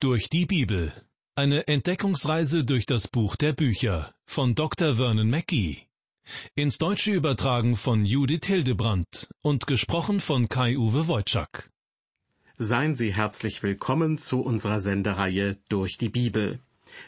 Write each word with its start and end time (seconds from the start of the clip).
Durch 0.00 0.30
die 0.30 0.46
Bibel. 0.46 0.92
Eine 1.34 1.66
Entdeckungsreise 1.66 2.64
durch 2.64 2.86
das 2.86 3.08
Buch 3.08 3.34
der 3.34 3.52
Bücher 3.52 4.14
von 4.26 4.54
Dr. 4.54 4.94
Vernon 4.94 5.28
Mackey. 5.28 5.88
Ins 6.54 6.78
Deutsche 6.78 7.10
übertragen 7.10 7.74
von 7.74 8.04
Judith 8.04 8.46
Hildebrandt 8.46 9.28
und 9.42 9.66
gesprochen 9.66 10.20
von 10.20 10.48
Kai-Uwe 10.48 11.08
Wojczak. 11.08 11.72
Seien 12.56 12.94
Sie 12.94 13.12
herzlich 13.12 13.64
willkommen 13.64 14.18
zu 14.18 14.40
unserer 14.40 14.80
Sendereihe 14.80 15.58
Durch 15.68 15.98
die 15.98 16.10
Bibel. 16.10 16.60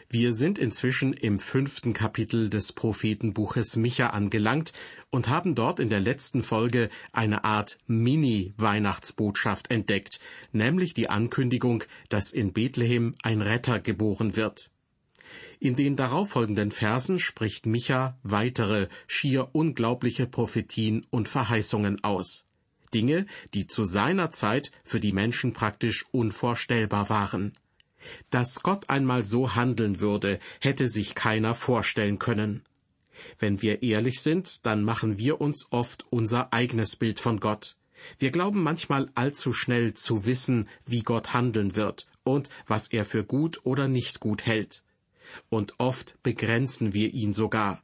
Wir 0.09 0.33
sind 0.33 0.59
inzwischen 0.59 1.13
im 1.13 1.39
fünften 1.39 1.93
Kapitel 1.93 2.51
des 2.51 2.73
Prophetenbuches 2.73 3.77
Micha 3.77 4.09
angelangt 4.09 4.73
und 5.11 5.29
haben 5.29 5.55
dort 5.55 5.81
in 5.81 5.91
der 5.91 6.01
letzten 6.01 6.43
Folge 6.43 6.91
eine 7.13 7.45
Art 7.45 7.79
Mini-Weihnachtsbotschaft 7.87 9.71
entdeckt, 9.71 10.21
nämlich 10.53 10.95
die 10.95 11.09
Ankündigung, 11.09 11.85
dass 12.09 12.33
in 12.33 12.53
Bethlehem 12.53 13.15
ein 13.23 13.43
Retter 13.43 13.81
geboren 13.81 14.37
wird. 14.37 14.71
In 15.59 15.77
den 15.77 15.95
darauffolgenden 15.95 16.71
Versen 16.71 17.19
spricht 17.19 17.67
Micha 17.67 18.19
weitere, 18.23 18.89
schier 19.07 19.51
unglaubliche 19.53 20.27
Prophetien 20.27 21.07
und 21.11 21.29
Verheißungen 21.29 22.03
aus. 22.03 22.47
Dinge, 22.95 23.27
die 23.55 23.67
zu 23.67 23.85
seiner 23.85 24.31
Zeit 24.31 24.73
für 24.85 25.01
die 25.01 25.13
Menschen 25.13 25.53
praktisch 25.53 26.05
unvorstellbar 26.11 27.09
waren. 27.09 27.53
Dass 28.31 28.63
Gott 28.63 28.89
einmal 28.89 29.25
so 29.25 29.55
handeln 29.55 30.01
würde, 30.01 30.39
hätte 30.61 30.89
sich 30.89 31.15
keiner 31.15 31.55
vorstellen 31.55 32.19
können. 32.19 32.63
Wenn 33.39 33.63
wir 33.63 33.83
ehrlich 33.83 34.21
sind, 34.23 34.67
dann 34.67 34.83
machen 34.83 35.19
wir 35.19 35.41
uns 35.41 35.67
oft 35.71 36.07
unser 36.11 36.53
eigenes 36.53 36.97
Bild 36.97 37.21
von 37.21 37.41
Gott. 37.41 37.77
Wir 38.19 38.31
glauben 38.31 38.63
manchmal 38.63 39.11
allzu 39.15 39.53
schnell 39.53 39.95
zu 39.95 40.25
wissen, 40.25 40.69
wie 40.87 41.03
Gott 41.03 41.35
handeln 41.35 41.77
wird 41.77 42.07
und 42.25 42.49
was 42.67 42.89
er 42.89 43.05
für 43.05 43.25
gut 43.25 43.61
oder 43.65 43.89
nicht 43.89 44.21
gut 44.21 44.47
hält. 44.47 44.83
Und 45.49 45.75
oft 45.79 46.23
begrenzen 46.23 46.95
wir 46.95 47.13
ihn 47.13 47.35
sogar. 47.35 47.83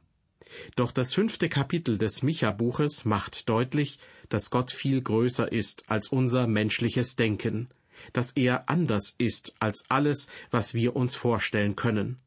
Doch 0.75 0.91
das 0.91 1.13
fünfte 1.13 1.49
Kapitel 1.49 1.97
des 1.97 2.23
Micha-Buches 2.23 3.05
macht 3.05 3.47
deutlich, 3.49 3.99
dass 4.29 4.49
Gott 4.49 4.71
viel 4.71 5.01
größer 5.01 5.51
ist 5.51 5.83
als 5.89 6.07
unser 6.07 6.47
menschliches 6.47 7.15
Denken 7.15 7.69
dass 8.13 8.31
er 8.33 8.69
anders 8.69 9.15
ist 9.17 9.55
als 9.59 9.85
alles, 9.89 10.27
was 10.51 10.73
wir 10.73 10.95
uns 10.95 11.15
vorstellen 11.15 11.75
können. 11.75 12.17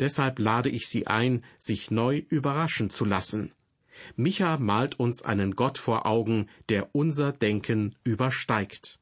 Deshalb 0.00 0.38
lade 0.38 0.70
ich 0.70 0.88
Sie 0.88 1.06
ein, 1.06 1.44
sich 1.58 1.90
neu 1.90 2.22
überraschen 2.28 2.90
zu 2.90 3.04
lassen. 3.04 3.52
Micha 4.16 4.56
malt 4.58 4.98
uns 4.98 5.22
einen 5.22 5.54
Gott 5.54 5.78
vor 5.78 6.06
Augen, 6.06 6.48
der 6.68 6.94
unser 6.94 7.32
Denken 7.32 7.94
übersteigt. 8.04 8.98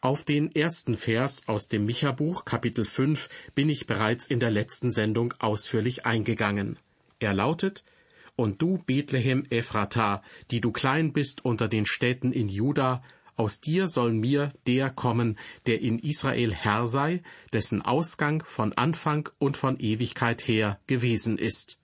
Auf 0.00 0.24
den 0.24 0.54
ersten 0.54 0.98
Vers 0.98 1.48
aus 1.48 1.68
dem 1.68 1.86
Micha-Buch 1.86 2.44
Kapitel 2.44 2.84
5 2.84 3.30
bin 3.54 3.70
ich 3.70 3.86
bereits 3.86 4.26
in 4.26 4.38
der 4.38 4.50
letzten 4.50 4.90
Sendung 4.90 5.32
ausführlich 5.38 6.04
eingegangen. 6.04 6.78
Er 7.20 7.32
lautet, 7.32 7.84
und 8.36 8.60
du, 8.60 8.78
Bethlehem 8.78 9.44
Ephrata, 9.50 10.22
die 10.50 10.60
du 10.60 10.72
klein 10.72 11.12
bist 11.12 11.44
unter 11.44 11.68
den 11.68 11.86
Städten 11.86 12.32
in 12.32 12.48
Juda, 12.48 13.02
aus 13.36 13.60
dir 13.60 13.88
soll 13.88 14.12
mir 14.12 14.50
der 14.66 14.90
kommen, 14.90 15.38
der 15.66 15.80
in 15.80 15.98
Israel 15.98 16.54
Herr 16.54 16.86
sei, 16.86 17.22
dessen 17.52 17.82
Ausgang 17.82 18.44
von 18.46 18.72
Anfang 18.72 19.28
und 19.38 19.56
von 19.56 19.78
Ewigkeit 19.80 20.46
her 20.46 20.78
gewesen 20.86 21.36
ist. 21.36 21.80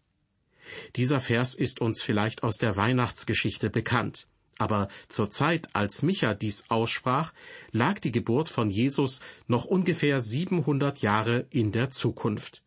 Dieser 0.95 1.21
Vers 1.21 1.55
ist 1.55 1.81
uns 1.81 2.03
vielleicht 2.03 2.45
aus 2.45 2.59
der 2.59 2.77
Weihnachtsgeschichte 2.77 3.71
bekannt. 3.71 4.29
Aber 4.59 4.89
zur 5.09 5.31
Zeit, 5.31 5.75
als 5.75 6.03
Micha 6.03 6.35
dies 6.35 6.67
aussprach, 6.69 7.33
lag 7.73 7.99
die 7.99 8.13
Geburt 8.13 8.49
von 8.49 8.71
Jesus 8.71 9.21
noch 9.49 9.65
ungefähr 9.65 10.21
700 10.21 10.99
Jahre 10.99 11.47
in 11.51 11.73
der 11.73 11.91
Zukunft 11.91 12.63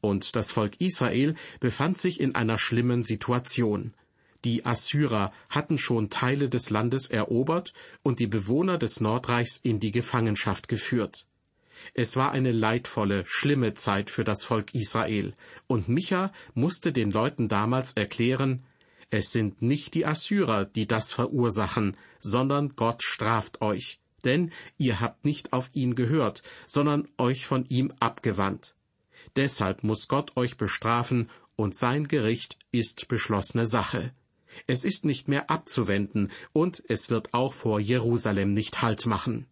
und 0.00 0.36
das 0.36 0.50
Volk 0.50 0.80
Israel 0.80 1.34
befand 1.60 1.98
sich 1.98 2.20
in 2.20 2.34
einer 2.34 2.58
schlimmen 2.58 3.02
Situation. 3.02 3.94
Die 4.44 4.66
Assyrer 4.66 5.32
hatten 5.48 5.78
schon 5.78 6.10
Teile 6.10 6.48
des 6.48 6.68
Landes 6.68 7.08
erobert 7.08 7.72
und 8.02 8.18
die 8.18 8.26
Bewohner 8.26 8.76
des 8.76 9.00
Nordreichs 9.00 9.56
in 9.56 9.80
die 9.80 9.90
Gefangenschaft 9.90 10.68
geführt. 10.68 11.26
Es 11.94 12.16
war 12.16 12.32
eine 12.32 12.52
leidvolle, 12.52 13.24
schlimme 13.26 13.74
Zeit 13.74 14.10
für 14.10 14.24
das 14.24 14.44
Volk 14.44 14.74
Israel, 14.74 15.34
und 15.66 15.88
Micha 15.88 16.32
musste 16.54 16.92
den 16.92 17.10
Leuten 17.10 17.48
damals 17.48 17.92
erklären, 17.94 18.64
es 19.10 19.30
sind 19.30 19.62
nicht 19.62 19.94
die 19.94 20.06
Assyrer, 20.06 20.64
die 20.64 20.86
das 20.86 21.12
verursachen, 21.12 21.96
sondern 22.18 22.74
Gott 22.74 23.02
straft 23.02 23.60
euch, 23.62 24.00
denn 24.24 24.50
ihr 24.76 25.00
habt 25.00 25.24
nicht 25.24 25.52
auf 25.52 25.70
ihn 25.72 25.94
gehört, 25.94 26.42
sondern 26.66 27.06
euch 27.16 27.46
von 27.46 27.64
ihm 27.66 27.92
abgewandt. 28.00 28.74
Deshalb 29.36 29.84
muss 29.84 30.08
Gott 30.08 30.36
euch 30.36 30.56
bestrafen, 30.56 31.30
und 31.56 31.76
sein 31.76 32.08
Gericht 32.08 32.58
ist 32.72 33.06
beschlossene 33.08 33.66
Sache. 33.66 34.12
Es 34.66 34.84
ist 34.84 35.04
nicht 35.04 35.28
mehr 35.28 35.50
abzuwenden, 35.50 36.30
und 36.52 36.82
es 36.88 37.10
wird 37.10 37.34
auch 37.34 37.52
vor 37.52 37.80
Jerusalem 37.80 38.54
nicht 38.54 38.82
Halt 38.82 39.06
machen. 39.06 39.46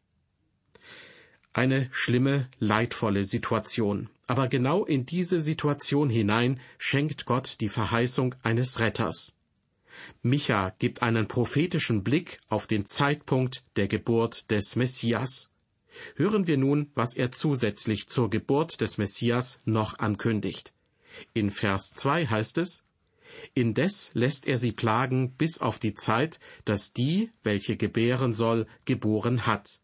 Eine 1.53 1.89
schlimme, 1.93 2.49
leidvolle 2.59 3.25
Situation. 3.25 4.09
Aber 4.27 4.49
genau 4.49 4.87
in 4.87 5.05
diese 5.05 5.43
Situation 5.43 6.09
hinein 6.09 6.61
schenkt 6.79 7.27
Gott 7.27 7.61
die 7.61 7.69
Verheißung 7.69 8.35
eines 8.43 8.81
Retters. 8.81 9.35
Micha 10.23 10.75
gibt 10.79 11.03
einen 11.03 11.29
prophetischen 11.29 12.03
Blick 12.03 12.39
auf 12.49 12.67
den 12.67 12.87
Zeitpunkt 12.87 13.65
der 13.77 13.89
Geburt 13.89 14.51
des 14.51 14.77
Messias. 14.77 15.51
Hören 16.17 16.47
wir 16.47 16.59
nun, 16.59 16.91
was 16.95 17.17
er 17.17 17.33
zusätzlich 17.33 18.09
zur 18.09 18.31
Geburt 18.31 18.81
des 18.81 18.99
Messias 18.99 19.61
noch 19.65 19.99
ankündigt. 19.99 20.75
In 21.35 21.51
Vers 21.51 21.91
2 21.95 22.27
heißt 22.27 22.59
es, 22.59 22.83
Indes 23.55 24.11
lässt 24.15 24.47
er 24.47 24.59
sie 24.59 24.73
plagen 24.73 25.33
bis 25.33 25.59
auf 25.59 25.79
die 25.79 25.95
Zeit, 25.95 26.39
dass 26.65 26.93
die, 26.93 27.31
welche 27.43 27.77
gebären 27.77 28.33
soll, 28.33 28.67
geboren 28.85 29.47
hat. 29.47 29.81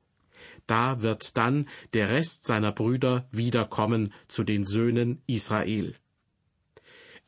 Da 0.66 1.00
wird 1.02 1.36
dann 1.36 1.68
der 1.94 2.10
Rest 2.10 2.46
seiner 2.46 2.72
Brüder 2.72 3.26
wiederkommen 3.32 4.12
zu 4.28 4.44
den 4.44 4.64
Söhnen 4.64 5.22
Israel. 5.26 5.94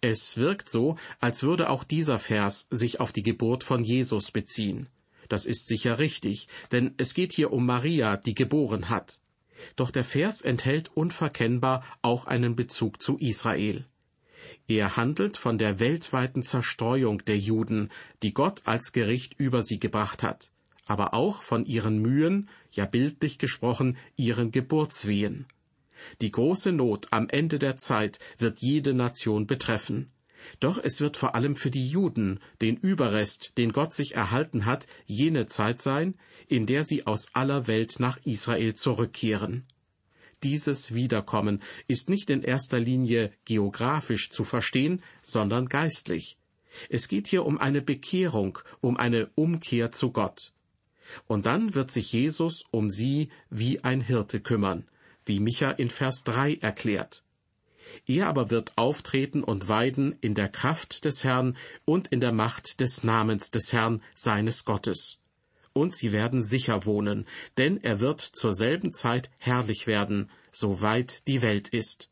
Es 0.03 0.37
wirkt 0.37 0.69
so, 0.69 0.97
als 1.21 1.43
würde 1.43 1.69
auch 1.69 1.85
dieser 1.85 2.19
Vers 2.19 2.67
sich 2.71 3.01
auf 3.01 3.13
die 3.13 3.23
Geburt 3.23 3.65
von 3.65 3.85
Jesus 3.85 4.31
beziehen. 4.31 4.89
Das 5.31 5.47
ist 5.47 5.69
sicher 5.69 6.01
richtig, 6.01 6.49
denn 6.73 6.93
es 6.97 7.15
geht 7.15 7.33
hier 7.33 7.53
um 7.53 7.65
Maria, 7.65 8.17
die 8.17 8.35
geboren 8.35 8.89
hat. 8.89 9.21
Doch 9.77 9.93
der 9.93 10.03
Vers 10.03 10.43
enthält 10.43 10.91
unverkennbar 10.97 11.85
auch 12.03 12.25
einen 12.27 12.57
Bezug 12.57 13.01
zu 13.01 13.17
Israel. 13.17 13.87
Er 14.67 14.97
handelt 14.97 15.37
von 15.37 15.57
der 15.57 15.79
weltweiten 15.79 16.43
Zerstreuung 16.43 17.25
der 17.27 17.39
Juden, 17.39 17.91
die 18.25 18.35
Gott 18.35 18.63
als 18.65 18.91
Gericht 18.91 19.39
über 19.39 19.63
sie 19.63 19.79
gebracht 19.79 20.25
hat, 20.25 20.51
aber 20.85 21.15
auch 21.15 21.43
von 21.43 21.65
ihren 21.65 22.01
Mühen, 22.01 22.49
ja 22.73 22.85
bildlich 22.85 23.39
gesprochen, 23.39 23.99
ihren 24.17 24.51
Geburtswehen. 24.51 25.47
Die 26.23 26.33
große 26.33 26.73
Not 26.73 27.07
am 27.13 27.29
Ende 27.29 27.61
der 27.61 27.77
Zeit 27.77 28.19
wird 28.39 28.59
jede 28.59 28.95
Nation 28.95 29.47
betreffen. 29.47 30.11
Doch 30.59 30.79
es 30.83 31.01
wird 31.01 31.17
vor 31.17 31.35
allem 31.35 31.57
für 31.57 31.71
die 31.71 31.89
Juden, 31.89 32.41
den 32.61 32.77
Überrest, 32.77 33.53
den 33.59 33.73
Gott 33.73 33.93
sich 33.93 34.15
erhalten 34.15 34.65
hat, 34.65 34.87
jene 35.07 35.47
Zeit 35.47 35.81
sein, 35.83 36.15
in 36.49 36.67
der 36.67 36.85
sie 36.85 37.07
aus 37.07 37.29
aller 37.35 37.67
Welt 37.67 38.01
nach 38.01 38.19
Israel 38.25 38.75
zurückkehren. 38.75 39.65
Dieses 40.43 40.95
Wiederkommen 40.95 41.63
ist 41.87 42.09
nicht 42.09 42.31
in 42.31 42.43
erster 42.43 42.81
Linie 42.81 43.31
geografisch 43.45 44.31
zu 44.31 44.45
verstehen, 44.45 45.03
sondern 45.23 45.67
geistlich. 45.67 46.39
Es 46.89 47.09
geht 47.09 47.27
hier 47.27 47.45
um 47.45 47.59
eine 47.59 47.83
Bekehrung, 47.83 48.59
um 48.81 48.97
eine 48.97 49.31
Umkehr 49.35 49.93
zu 49.93 50.13
Gott. 50.13 50.53
Und 51.27 51.47
dann 51.47 51.75
wird 51.75 51.91
sich 51.91 52.13
Jesus 52.13 52.65
um 52.71 52.91
sie 52.91 53.29
wie 53.51 53.83
ein 53.83 54.01
Hirte 54.01 54.41
kümmern, 54.41 54.89
wie 55.27 55.41
Micha 55.41 55.73
in 55.73 55.91
Vers 55.91 56.23
drei 56.25 56.55
erklärt. 56.55 57.25
Er 58.07 58.29
aber 58.29 58.51
wird 58.51 58.77
auftreten 58.77 59.43
und 59.43 59.69
weiden 59.69 60.17
in 60.21 60.35
der 60.35 60.49
Kraft 60.49 61.05
des 61.05 61.25
Herrn 61.25 61.57
und 61.85 62.09
in 62.09 62.21
der 62.21 62.33
Macht 62.33 62.81
des 62.81 63.05
Namens 63.05 63.51
des 63.51 63.73
Herrn 63.73 64.03
seines 64.15 64.65
Gottes. 64.65 65.19
Und 65.73 65.95
sie 65.95 66.13
werden 66.13 66.43
sicher 66.43 66.85
wohnen, 66.85 67.27
denn 67.57 67.83
er 67.83 68.01
wird 68.01 68.21
zur 68.21 68.55
selben 68.55 68.93
Zeit 68.93 69.31
herrlich 69.39 69.87
werden, 69.87 70.31
soweit 70.53 71.27
die 71.29 71.43
Welt 71.43 71.69
ist. 71.69 72.11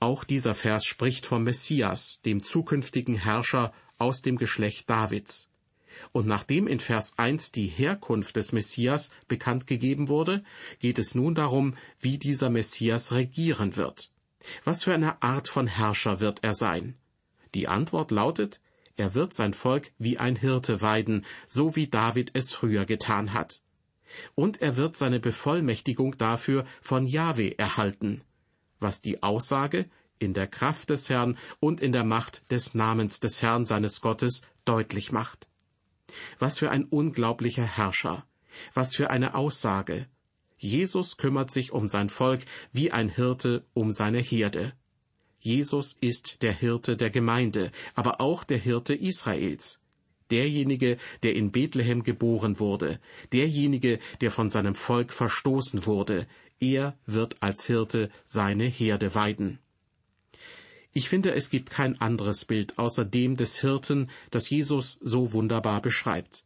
Auch 0.00 0.24
dieser 0.24 0.54
Vers 0.54 0.84
spricht 0.84 1.26
vom 1.26 1.44
Messias, 1.44 2.20
dem 2.24 2.42
zukünftigen 2.42 3.14
Herrscher 3.14 3.72
aus 3.98 4.20
dem 4.22 4.36
Geschlecht 4.36 4.90
Davids. 4.90 5.48
Und 6.12 6.26
nachdem 6.26 6.66
in 6.66 6.80
Vers 6.80 7.18
1 7.18 7.52
die 7.52 7.66
Herkunft 7.66 8.36
des 8.36 8.52
Messias 8.52 9.10
bekannt 9.28 9.66
gegeben 9.66 10.08
wurde, 10.08 10.42
geht 10.78 10.98
es 10.98 11.14
nun 11.14 11.34
darum, 11.34 11.74
wie 12.00 12.18
dieser 12.18 12.50
Messias 12.50 13.12
regieren 13.12 13.76
wird. 13.76 14.10
Was 14.64 14.84
für 14.84 14.94
eine 14.94 15.22
Art 15.22 15.48
von 15.48 15.66
Herrscher 15.66 16.20
wird 16.20 16.42
er 16.42 16.54
sein? 16.54 16.96
Die 17.54 17.68
Antwort 17.68 18.10
lautet, 18.10 18.60
er 18.96 19.14
wird 19.14 19.34
sein 19.34 19.54
Volk 19.54 19.92
wie 19.98 20.18
ein 20.18 20.36
Hirte 20.36 20.80
weiden, 20.82 21.24
so 21.46 21.76
wie 21.76 21.86
David 21.86 22.30
es 22.34 22.52
früher 22.52 22.84
getan 22.84 23.32
hat. 23.32 23.62
Und 24.34 24.60
er 24.60 24.76
wird 24.76 24.96
seine 24.96 25.20
Bevollmächtigung 25.20 26.18
dafür 26.18 26.66
von 26.82 27.06
Jahwe 27.06 27.58
erhalten, 27.58 28.22
was 28.78 29.00
die 29.00 29.22
Aussage 29.22 29.88
in 30.18 30.34
der 30.34 30.46
Kraft 30.46 30.90
des 30.90 31.08
Herrn 31.08 31.38
und 31.60 31.80
in 31.80 31.92
der 31.92 32.04
Macht 32.04 32.50
des 32.50 32.74
Namens 32.74 33.20
des 33.20 33.42
Herrn 33.42 33.64
seines 33.64 34.00
Gottes 34.00 34.42
deutlich 34.64 35.10
macht. 35.10 35.48
Was 36.38 36.58
für 36.58 36.70
ein 36.70 36.84
unglaublicher 36.84 37.64
Herrscher, 37.64 38.26
was 38.74 38.94
für 38.94 39.10
eine 39.10 39.34
Aussage. 39.34 40.06
Jesus 40.56 41.16
kümmert 41.16 41.50
sich 41.50 41.72
um 41.72 41.88
sein 41.88 42.08
Volk 42.08 42.44
wie 42.72 42.92
ein 42.92 43.08
Hirte 43.08 43.64
um 43.74 43.92
seine 43.92 44.20
Herde. 44.20 44.72
Jesus 45.40 45.96
ist 46.00 46.42
der 46.42 46.52
Hirte 46.52 46.96
der 46.96 47.10
Gemeinde, 47.10 47.72
aber 47.94 48.20
auch 48.20 48.44
der 48.44 48.58
Hirte 48.58 48.94
Israels. 48.94 49.80
Derjenige, 50.30 50.98
der 51.24 51.34
in 51.34 51.50
Bethlehem 51.50 52.04
geboren 52.04 52.60
wurde, 52.60 53.00
derjenige, 53.32 53.98
der 54.20 54.30
von 54.30 54.48
seinem 54.48 54.76
Volk 54.76 55.12
verstoßen 55.12 55.84
wurde, 55.84 56.28
er 56.60 56.96
wird 57.06 57.42
als 57.42 57.66
Hirte 57.66 58.08
seine 58.24 58.64
Herde 58.64 59.16
weiden. 59.16 59.58
Ich 60.94 61.08
finde, 61.08 61.34
es 61.34 61.48
gibt 61.48 61.70
kein 61.70 62.00
anderes 62.00 62.44
Bild 62.44 62.78
außer 62.78 63.04
dem 63.04 63.36
des 63.36 63.58
Hirten, 63.60 64.10
das 64.30 64.50
Jesus 64.50 64.98
so 65.00 65.32
wunderbar 65.32 65.80
beschreibt. 65.80 66.44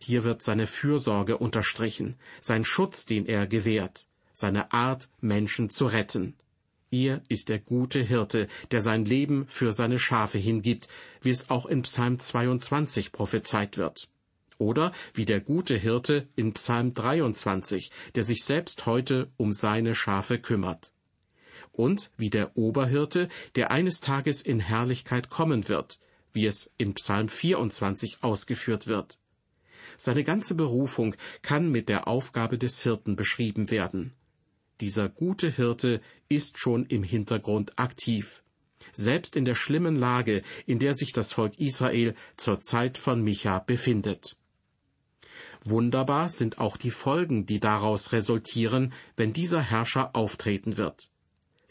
Hier 0.00 0.24
wird 0.24 0.42
seine 0.42 0.66
Fürsorge 0.66 1.38
unterstrichen, 1.38 2.16
sein 2.40 2.64
Schutz, 2.64 3.06
den 3.06 3.26
er 3.26 3.46
gewährt, 3.46 4.08
seine 4.32 4.72
Art, 4.72 5.08
Menschen 5.20 5.70
zu 5.70 5.86
retten. 5.86 6.34
Er 6.90 7.22
ist 7.28 7.48
der 7.48 7.58
gute 7.58 8.00
Hirte, 8.00 8.48
der 8.70 8.80
sein 8.80 9.04
Leben 9.04 9.46
für 9.48 9.72
seine 9.72 9.98
Schafe 9.98 10.38
hingibt, 10.38 10.88
wie 11.22 11.30
es 11.30 11.50
auch 11.50 11.66
in 11.66 11.82
Psalm 11.82 12.18
22 12.18 13.12
prophezeit 13.12 13.78
wird. 13.78 14.08
Oder 14.58 14.92
wie 15.12 15.24
der 15.24 15.40
gute 15.40 15.76
Hirte 15.76 16.28
in 16.36 16.52
Psalm 16.54 16.94
23, 16.94 17.90
der 18.14 18.24
sich 18.24 18.44
selbst 18.44 18.86
heute 18.86 19.28
um 19.36 19.52
seine 19.52 19.94
Schafe 19.94 20.38
kümmert. 20.38 20.93
Und 21.74 22.12
wie 22.16 22.30
der 22.30 22.56
Oberhirte, 22.56 23.28
der 23.56 23.72
eines 23.72 24.00
Tages 24.00 24.42
in 24.42 24.60
Herrlichkeit 24.60 25.28
kommen 25.28 25.68
wird, 25.68 25.98
wie 26.32 26.46
es 26.46 26.70
in 26.78 26.94
Psalm 26.94 27.28
24 27.28 28.18
ausgeführt 28.22 28.86
wird. 28.86 29.18
Seine 29.96 30.22
ganze 30.22 30.54
Berufung 30.54 31.16
kann 31.42 31.70
mit 31.70 31.88
der 31.88 32.06
Aufgabe 32.06 32.58
des 32.58 32.80
Hirten 32.82 33.16
beschrieben 33.16 33.70
werden. 33.72 34.12
Dieser 34.80 35.08
gute 35.08 35.50
Hirte 35.50 36.00
ist 36.28 36.58
schon 36.58 36.86
im 36.86 37.02
Hintergrund 37.02 37.76
aktiv. 37.76 38.42
Selbst 38.92 39.34
in 39.34 39.44
der 39.44 39.54
schlimmen 39.56 39.96
Lage, 39.96 40.42
in 40.66 40.78
der 40.78 40.94
sich 40.94 41.12
das 41.12 41.32
Volk 41.32 41.58
Israel 41.58 42.14
zur 42.36 42.60
Zeit 42.60 42.98
von 42.98 43.22
Micha 43.22 43.58
befindet. 43.58 44.36
Wunderbar 45.64 46.28
sind 46.28 46.58
auch 46.58 46.76
die 46.76 46.90
Folgen, 46.90 47.46
die 47.46 47.58
daraus 47.58 48.12
resultieren, 48.12 48.92
wenn 49.16 49.32
dieser 49.32 49.62
Herrscher 49.62 50.14
auftreten 50.14 50.76
wird. 50.76 51.10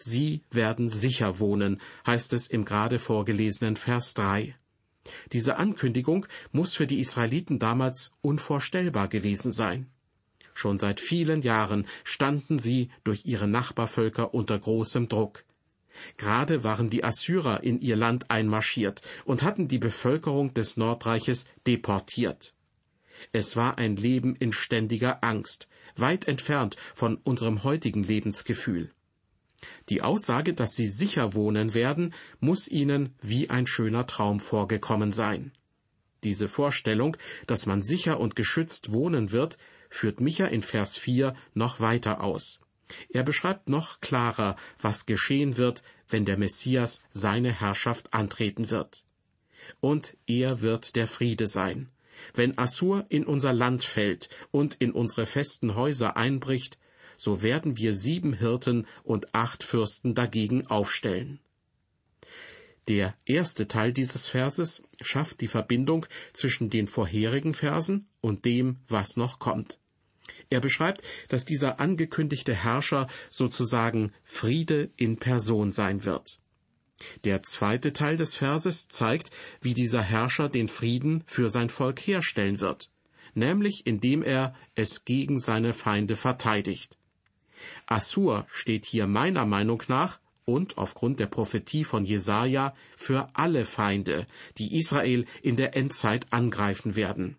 Sie 0.05 0.41
werden 0.51 0.89
sicher 0.89 1.39
wohnen, 1.39 1.79
heißt 2.05 2.33
es 2.33 2.47
im 2.47 2.65
gerade 2.65 3.00
vorgelesenen 3.00 3.77
Vers 3.77 4.13
3. 4.15 4.53
Diese 5.31 5.55
Ankündigung 5.55 6.25
muss 6.51 6.75
für 6.75 6.88
die 6.88 7.00
Israeliten 7.00 7.57
damals 7.57 8.11
unvorstellbar 8.21 9.07
gewesen 9.07 9.53
sein. 9.53 9.88
Schon 10.53 10.77
seit 10.77 11.00
vielen 11.00 11.41
Jahren 11.41 11.88
standen 12.03 12.59
sie 12.59 12.89
durch 13.05 13.25
ihre 13.25 13.47
Nachbarvölker 13.47 14.33
unter 14.33 14.59
großem 14.59 15.07
Druck. 15.07 15.45
Gerade 16.17 16.65
waren 16.65 16.89
die 16.89 17.06
Assyrer 17.06 17.63
in 17.63 17.79
ihr 17.79 17.95
Land 17.95 18.29
einmarschiert 18.29 19.01
und 19.23 19.41
hatten 19.41 19.69
die 19.69 19.79
Bevölkerung 19.79 20.53
des 20.53 20.75
Nordreiches 20.75 21.45
deportiert. 21.65 22.53
Es 23.31 23.56
war 23.56 23.77
ein 23.77 23.95
Leben 23.95 24.35
in 24.35 24.51
ständiger 24.51 25.23
Angst, 25.23 25.69
weit 25.95 26.27
entfernt 26.27 26.75
von 26.94 27.15
unserem 27.23 27.63
heutigen 27.63 28.03
Lebensgefühl. 28.03 28.91
Die 29.89 30.01
Aussage, 30.01 30.54
dass 30.54 30.75
sie 30.75 30.88
sicher 30.88 31.33
wohnen 31.33 31.74
werden, 31.74 32.13
muss 32.39 32.68
ihnen 32.68 33.15
wie 33.21 33.50
ein 33.50 33.68
schöner 33.68 34.07
Traum 34.07 34.39
vorgekommen 34.39 35.12
sein. 35.12 35.51
Diese 36.24 36.48
Vorstellung, 36.48 37.18
dass 37.48 37.65
man 37.65 37.81
sicher 37.81 38.19
und 38.19 38.36
geschützt 38.36 38.94
wohnen 38.94 39.31
wird, 39.31 39.57
führt 39.89 40.21
Micha 40.21 40.45
in 40.45 40.62
Vers 40.62 40.98
4 40.98 41.36
noch 41.54 41.80
weiter 41.80 42.21
aus. 42.21 42.60
Er 43.10 43.24
beschreibt 43.24 43.69
noch 43.69 44.01
klarer, 44.01 44.56
was 44.80 45.06
geschehen 45.06 45.57
wird, 45.57 45.83
wenn 46.09 46.25
der 46.25 46.38
Messias 46.38 47.01
seine 47.12 47.51
Herrschaft 47.51 48.13
antreten 48.13 48.69
wird. 48.69 49.04
Und 49.80 50.18
er 50.27 50.62
wird 50.62 50.95
der 50.95 51.07
Friede 51.07 51.48
sein. 51.48 51.89
Wenn 52.33 52.57
Assur 52.57 53.06
in 53.09 53.25
unser 53.25 53.54
Land 53.54 53.83
fällt 53.83 54.30
und 54.51 54.75
in 54.75 54.92
unsere 54.92 55.25
festen 55.25 55.75
Häuser 55.75 56.16
einbricht, 56.16 56.77
so 57.18 57.44
werden 57.44 57.77
wir 57.77 57.95
sieben 57.95 58.33
Hirten 58.33 58.88
und 59.04 59.33
acht 59.33 59.63
Fürsten 59.63 60.15
dagegen 60.15 60.68
aufstellen. 60.68 61.39
Der 62.89 63.15
erste 63.25 63.68
Teil 63.68 63.94
dieses 63.94 64.27
Verses 64.27 64.83
schafft 65.00 65.39
die 65.39 65.48
Verbindung 65.48 66.06
zwischen 66.33 66.69
den 66.69 66.88
vorherigen 66.88 67.54
Versen 67.54 68.07
und 68.19 68.44
dem, 68.44 68.80
was 68.88 69.15
noch 69.15 69.39
kommt. 69.39 69.80
Er 70.50 70.60
beschreibt, 70.60 71.01
dass 71.30 71.45
dieser 71.45 71.80
angekündigte 71.80 72.54
Herrscher 72.54 73.07
sozusagen 73.30 74.12
Friede 74.24 74.92
in 74.98 75.18
Person 75.18 75.71
sein 75.71 76.04
wird. 76.04 76.39
Der 77.24 77.44
zweite 77.44 77.94
Teil 77.94 78.18
des 78.18 78.36
Verses 78.36 78.88
zeigt, 78.88 79.31
wie 79.62 79.74
dieser 79.74 80.01
Herrscher 80.01 80.50
den 80.50 80.68
Frieden 80.68 81.24
für 81.25 81.50
sein 81.50 81.69
Volk 81.69 82.00
herstellen 82.00 82.59
wird, 82.59 82.92
nämlich 83.33 83.86
indem 83.88 84.24
er 84.24 84.56
es 84.75 85.06
gegen 85.06 85.39
seine 85.39 85.74
Feinde 85.74 86.16
verteidigt. 86.16 86.98
Assur 87.86 88.45
steht 88.51 88.86
hier 88.86 89.07
meiner 89.07 89.45
Meinung 89.45 89.83
nach 89.88 90.19
und 90.45 90.77
aufgrund 90.77 91.19
der 91.19 91.27
Prophetie 91.27 91.83
von 91.83 92.06
Jesaja 92.06 92.75
für 92.98 93.30
alle 93.33 93.65
Feinde, 93.65 94.27
die 94.57 94.77
Israel 94.77 95.25
in 95.42 95.56
der 95.56 95.75
Endzeit 95.75 96.31
angreifen 96.31 96.95
werden. 96.95 97.38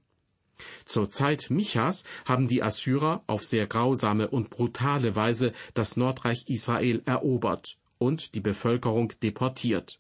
Zur 0.84 1.10
Zeit 1.10 1.50
Michas 1.50 2.04
haben 2.24 2.46
die 2.46 2.62
Assyrer 2.62 3.22
auf 3.26 3.44
sehr 3.44 3.66
grausame 3.66 4.28
und 4.28 4.50
brutale 4.50 5.16
Weise 5.16 5.52
das 5.74 5.96
Nordreich 5.96 6.44
Israel 6.48 7.02
erobert 7.04 7.76
und 7.98 8.34
die 8.34 8.40
Bevölkerung 8.40 9.12
deportiert. 9.22 9.98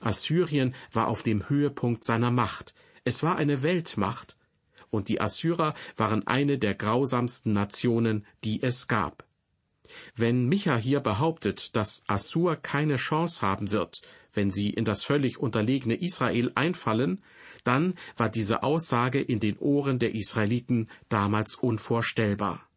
Assyrien 0.00 0.74
war 0.92 1.08
auf 1.08 1.22
dem 1.22 1.48
Höhepunkt 1.48 2.04
seiner 2.04 2.30
Macht. 2.30 2.74
Es 3.04 3.22
war 3.22 3.36
eine 3.36 3.62
Weltmacht. 3.62 4.36
Und 4.90 5.08
die 5.08 5.20
Assyrer 5.20 5.74
waren 5.96 6.26
eine 6.26 6.58
der 6.58 6.74
grausamsten 6.74 7.52
Nationen, 7.52 8.26
die 8.44 8.62
es 8.62 8.88
gab. 8.88 9.27
Wenn 10.14 10.46
Micha 10.46 10.76
hier 10.76 11.00
behauptet, 11.00 11.74
dass 11.76 12.02
Assur 12.06 12.56
keine 12.56 12.96
Chance 12.96 13.42
haben 13.42 13.70
wird, 13.70 14.02
wenn 14.32 14.50
sie 14.50 14.70
in 14.70 14.84
das 14.84 15.02
völlig 15.02 15.38
unterlegene 15.38 15.94
Israel 15.94 16.52
einfallen, 16.54 17.22
dann 17.64 17.94
war 18.16 18.28
diese 18.28 18.62
Aussage 18.62 19.20
in 19.20 19.40
den 19.40 19.58
Ohren 19.58 19.98
der 19.98 20.14
Israeliten 20.14 20.88
damals 21.08 21.54
unvorstellbar. 21.54 22.68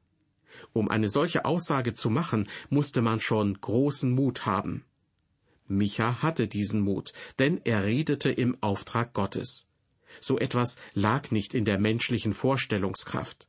Um 0.73 0.89
eine 0.89 1.09
solche 1.09 1.45
Aussage 1.45 1.93
zu 1.93 2.09
machen, 2.09 2.49
musste 2.69 3.01
man 3.01 3.19
schon 3.19 3.59
großen 3.59 4.11
Mut 4.11 4.45
haben. 4.45 4.85
Micha 5.67 6.21
hatte 6.21 6.47
diesen 6.47 6.81
Mut, 6.81 7.13
denn 7.39 7.61
er 7.63 7.83
redete 7.83 8.31
im 8.31 8.57
Auftrag 8.61 9.13
Gottes. 9.13 9.67
So 10.19 10.37
etwas 10.37 10.77
lag 10.93 11.31
nicht 11.31 11.53
in 11.53 11.63
der 11.63 11.79
menschlichen 11.79 12.33
Vorstellungskraft. 12.33 13.47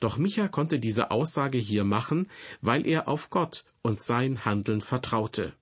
Doch 0.00 0.18
Micha 0.18 0.48
konnte 0.48 0.78
diese 0.80 1.10
Aussage 1.10 1.58
hier 1.58 1.84
machen, 1.84 2.28
weil 2.60 2.86
er 2.86 3.08
auf 3.08 3.30
Gott 3.30 3.64
und 3.82 4.00
sein 4.00 4.44
Handeln 4.44 4.80
vertraute. 4.80 5.54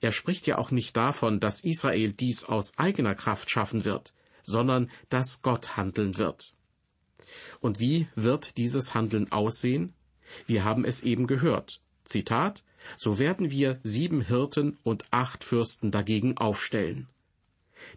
Er 0.00 0.12
spricht 0.12 0.46
ja 0.46 0.58
auch 0.58 0.70
nicht 0.70 0.96
davon, 0.96 1.40
dass 1.40 1.62
Israel 1.62 2.12
dies 2.12 2.44
aus 2.44 2.78
eigener 2.78 3.14
Kraft 3.14 3.50
schaffen 3.50 3.84
wird, 3.84 4.14
sondern 4.42 4.90
dass 5.08 5.42
Gott 5.42 5.76
handeln 5.76 6.16
wird. 6.18 6.54
Und 7.60 7.80
wie 7.80 8.08
wird 8.14 8.56
dieses 8.56 8.94
Handeln 8.94 9.30
aussehen? 9.32 9.92
Wir 10.46 10.64
haben 10.64 10.84
es 10.84 11.02
eben 11.02 11.26
gehört. 11.26 11.80
Zitat 12.04 12.62
So 12.96 13.18
werden 13.18 13.50
wir 13.50 13.80
sieben 13.82 14.20
Hirten 14.20 14.78
und 14.82 15.04
acht 15.10 15.44
Fürsten 15.44 15.90
dagegen 15.90 16.36
aufstellen. 16.38 17.08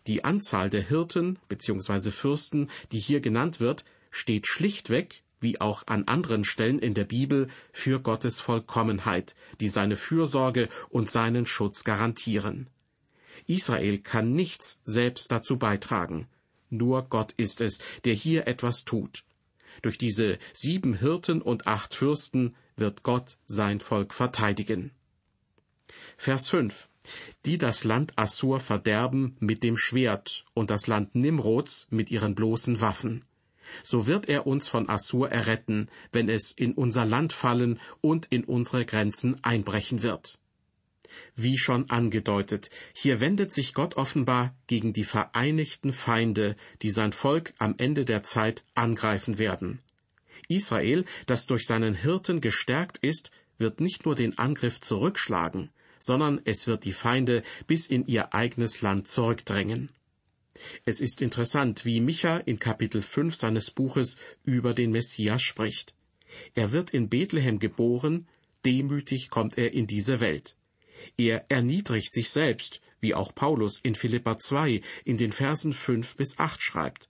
Die 0.07 0.23
Anzahl 0.23 0.69
der 0.69 0.81
Hirten 0.81 1.39
bzw. 1.47 2.11
Fürsten, 2.11 2.69
die 2.91 2.99
hier 2.99 3.21
genannt 3.21 3.59
wird, 3.59 3.85
steht 4.11 4.47
schlichtweg 4.47 5.23
wie 5.41 5.61
auch 5.61 5.83
an 5.87 6.05
anderen 6.05 6.43
Stellen 6.43 6.79
in 6.79 6.93
der 6.93 7.05
Bibel, 7.05 7.47
für 7.71 8.01
Gottes 8.01 8.39
Vollkommenheit, 8.39 9.35
die 9.59 9.69
seine 9.69 9.95
Fürsorge 9.95 10.69
und 10.89 11.09
seinen 11.09 11.45
Schutz 11.45 11.83
garantieren. 11.83 12.69
Israel 13.47 13.99
kann 13.99 14.33
nichts 14.33 14.81
selbst 14.83 15.31
dazu 15.31 15.57
beitragen. 15.57 16.27
Nur 16.69 17.03
Gott 17.03 17.33
ist 17.37 17.61
es, 17.61 17.79
der 18.05 18.13
hier 18.13 18.47
etwas 18.47 18.85
tut. 18.85 19.23
Durch 19.81 19.97
diese 19.97 20.37
sieben 20.53 20.93
Hirten 20.93 21.41
und 21.41 21.67
acht 21.67 21.95
Fürsten 21.95 22.55
wird 22.75 23.03
Gott 23.03 23.37
sein 23.45 23.79
Volk 23.79 24.13
verteidigen. 24.13 24.91
Vers 26.17 26.49
5. 26.49 26.87
Die 27.45 27.57
das 27.57 27.83
Land 27.83 28.13
Assur 28.17 28.59
verderben 28.59 29.35
mit 29.39 29.63
dem 29.63 29.77
Schwert 29.77 30.45
und 30.53 30.69
das 30.69 30.87
Land 30.87 31.15
Nimrods 31.15 31.87
mit 31.89 32.11
ihren 32.11 32.35
bloßen 32.35 32.81
Waffen. 32.81 33.25
So 33.83 34.07
wird 34.07 34.27
er 34.29 34.47
uns 34.47 34.67
von 34.67 34.89
Assur 34.89 35.29
erretten, 35.29 35.89
wenn 36.11 36.29
es 36.29 36.51
in 36.51 36.73
unser 36.73 37.05
Land 37.05 37.33
fallen 37.33 37.79
und 38.01 38.27
in 38.29 38.43
unsere 38.43 38.85
Grenzen 38.85 39.43
einbrechen 39.43 40.03
wird. 40.03 40.39
Wie 41.35 41.57
schon 41.57 41.89
angedeutet, 41.89 42.69
hier 42.93 43.19
wendet 43.19 43.51
sich 43.53 43.73
Gott 43.73 43.95
offenbar 43.95 44.55
gegen 44.67 44.93
die 44.93 45.03
vereinigten 45.03 45.93
Feinde, 45.93 46.55
die 46.81 46.91
sein 46.91 47.13
Volk 47.13 47.53
am 47.57 47.75
Ende 47.77 48.05
der 48.05 48.23
Zeit 48.23 48.63
angreifen 48.75 49.39
werden. 49.39 49.79
Israel, 50.47 51.05
das 51.25 51.47
durch 51.47 51.65
seinen 51.65 51.93
Hirten 51.93 52.41
gestärkt 52.41 52.97
ist, 52.99 53.31
wird 53.57 53.81
nicht 53.81 54.05
nur 54.05 54.15
den 54.15 54.37
Angriff 54.37 54.81
zurückschlagen, 54.81 55.69
sondern 55.99 56.41
es 56.45 56.67
wird 56.67 56.85
die 56.85 56.93
Feinde 56.93 57.43
bis 57.67 57.87
in 57.87 58.05
ihr 58.05 58.33
eigenes 58.33 58.81
Land 58.81 59.07
zurückdrängen. 59.07 59.91
Es 60.85 61.01
ist 61.01 61.21
interessant, 61.21 61.85
wie 61.85 62.01
Micha 62.01 62.37
in 62.37 62.59
Kapitel 62.59 63.01
5 63.01 63.35
seines 63.35 63.71
Buches 63.71 64.17
über 64.43 64.73
den 64.73 64.91
Messias 64.91 65.41
spricht. 65.41 65.93
Er 66.55 66.71
wird 66.71 66.91
in 66.91 67.09
Bethlehem 67.09 67.59
geboren, 67.59 68.27
demütig 68.65 69.29
kommt 69.29 69.57
er 69.57 69.73
in 69.73 69.87
diese 69.87 70.19
Welt. 70.19 70.55
Er 71.17 71.45
erniedrigt 71.49 72.13
sich 72.13 72.29
selbst, 72.29 72.81
wie 72.99 73.15
auch 73.15 73.33
Paulus 73.33 73.79
in 73.79 73.95
Philippa 73.95 74.37
2 74.37 74.81
in 75.05 75.17
den 75.17 75.31
Versen 75.31 75.73
5 75.73 76.17
bis 76.17 76.37
8 76.37 76.61
schreibt. 76.61 77.09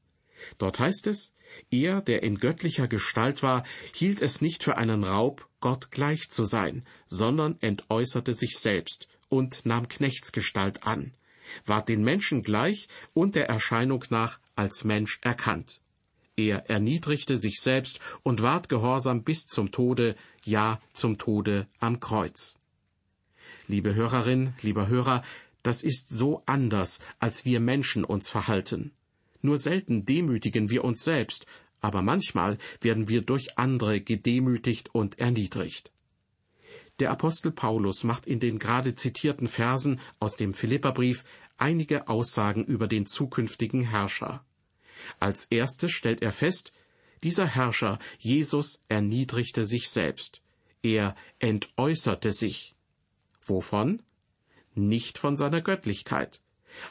Dort 0.58 0.79
heißt 0.79 1.08
es, 1.08 1.34
er, 1.72 2.01
der 2.01 2.24
in 2.24 2.38
göttlicher 2.38 2.88
Gestalt 2.88 3.41
war, 3.41 3.63
hielt 3.94 4.22
es 4.22 4.41
nicht 4.41 4.63
für 4.63 4.77
einen 4.77 5.03
Raub, 5.03 5.50
Gott 5.60 5.91
gleich 5.91 6.29
zu 6.29 6.46
sein, 6.46 6.86
sondern 7.08 7.58
entäußerte 7.60 8.34
sich 8.34 8.58
selbst 8.58 9.08
und 9.29 9.65
nahm 9.65 9.88
Knechtsgestalt 9.88 10.84
an, 10.84 11.13
ward 11.65 11.89
den 11.89 12.03
Menschen 12.03 12.44
gleich 12.44 12.88
und 13.13 13.36
der 13.36 13.50
Erscheinung 13.50 14.03
nach 14.10 14.39
als 14.56 14.84
Mensch 14.84 15.20
erkannt. 15.22 15.82
Er 16.36 16.70
erniedrigte 16.70 17.38
sich 17.38 17.60
selbst 17.60 18.00
und 18.24 18.41
ward 18.41 18.70
gehorsam 18.70 19.24
bis 19.24 19.46
zum 19.46 19.72
Tode, 19.72 20.15
ja 20.46 20.79
zum 20.94 21.18
Tode 21.18 21.68
am 21.79 22.00
Kreuz. 22.00 22.56
Liebe 23.68 23.94
Hörerin, 23.94 24.53
lieber 24.62 24.88
Hörer, 24.88 25.22
das 25.63 25.84
ist 25.84 26.10
so 26.10 26.41
anders, 26.46 27.01
als 27.20 27.46
wir 27.46 27.60
Menschen 27.60 28.06
uns 28.06 28.29
verhalten. 28.29 28.91
Nur 29.41 29.58
selten 29.58 30.06
demütigen 30.06 30.70
wir 30.70 30.84
uns 30.84 31.03
selbst, 31.03 31.46
aber 31.82 32.01
manchmal 32.01 32.58
werden 32.82 33.08
wir 33.08 33.22
durch 33.22 33.58
andere 33.58 34.01
gedemütigt 34.01 34.94
und 34.94 35.20
erniedrigt. 35.20 35.91
Der 37.00 37.12
Apostel 37.12 37.51
Paulus 37.51 38.03
macht 38.03 38.25
in 38.25 38.39
den 38.39 38.60
gerade 38.60 38.94
zitierten 38.96 39.48
Versen 39.48 40.01
aus 40.20 40.36
dem 40.36 40.53
Philipperbrief 40.53 41.24
einige 41.58 42.08
Aussagen 42.08 42.65
über 42.65 42.88
den 42.88 43.06
zukünftigen 43.06 43.82
Herrscher. 43.82 44.44
Als 45.20 45.46
erstes 45.46 45.91
stellt 45.91 46.22
er 46.22 46.32
fest, 46.32 46.74
dieser 47.24 47.46
Herrscher, 47.46 48.00
Jesus, 48.18 48.82
erniedrigte 48.88 49.65
sich 49.65 49.89
selbst. 49.89 50.41
Er 50.82 51.15
entäußerte 51.39 52.32
sich. 52.32 52.75
Wovon? 53.46 54.01
Nicht 54.75 55.18
von 55.18 55.36
seiner 55.36 55.62
Göttlichkeit. 55.62 56.41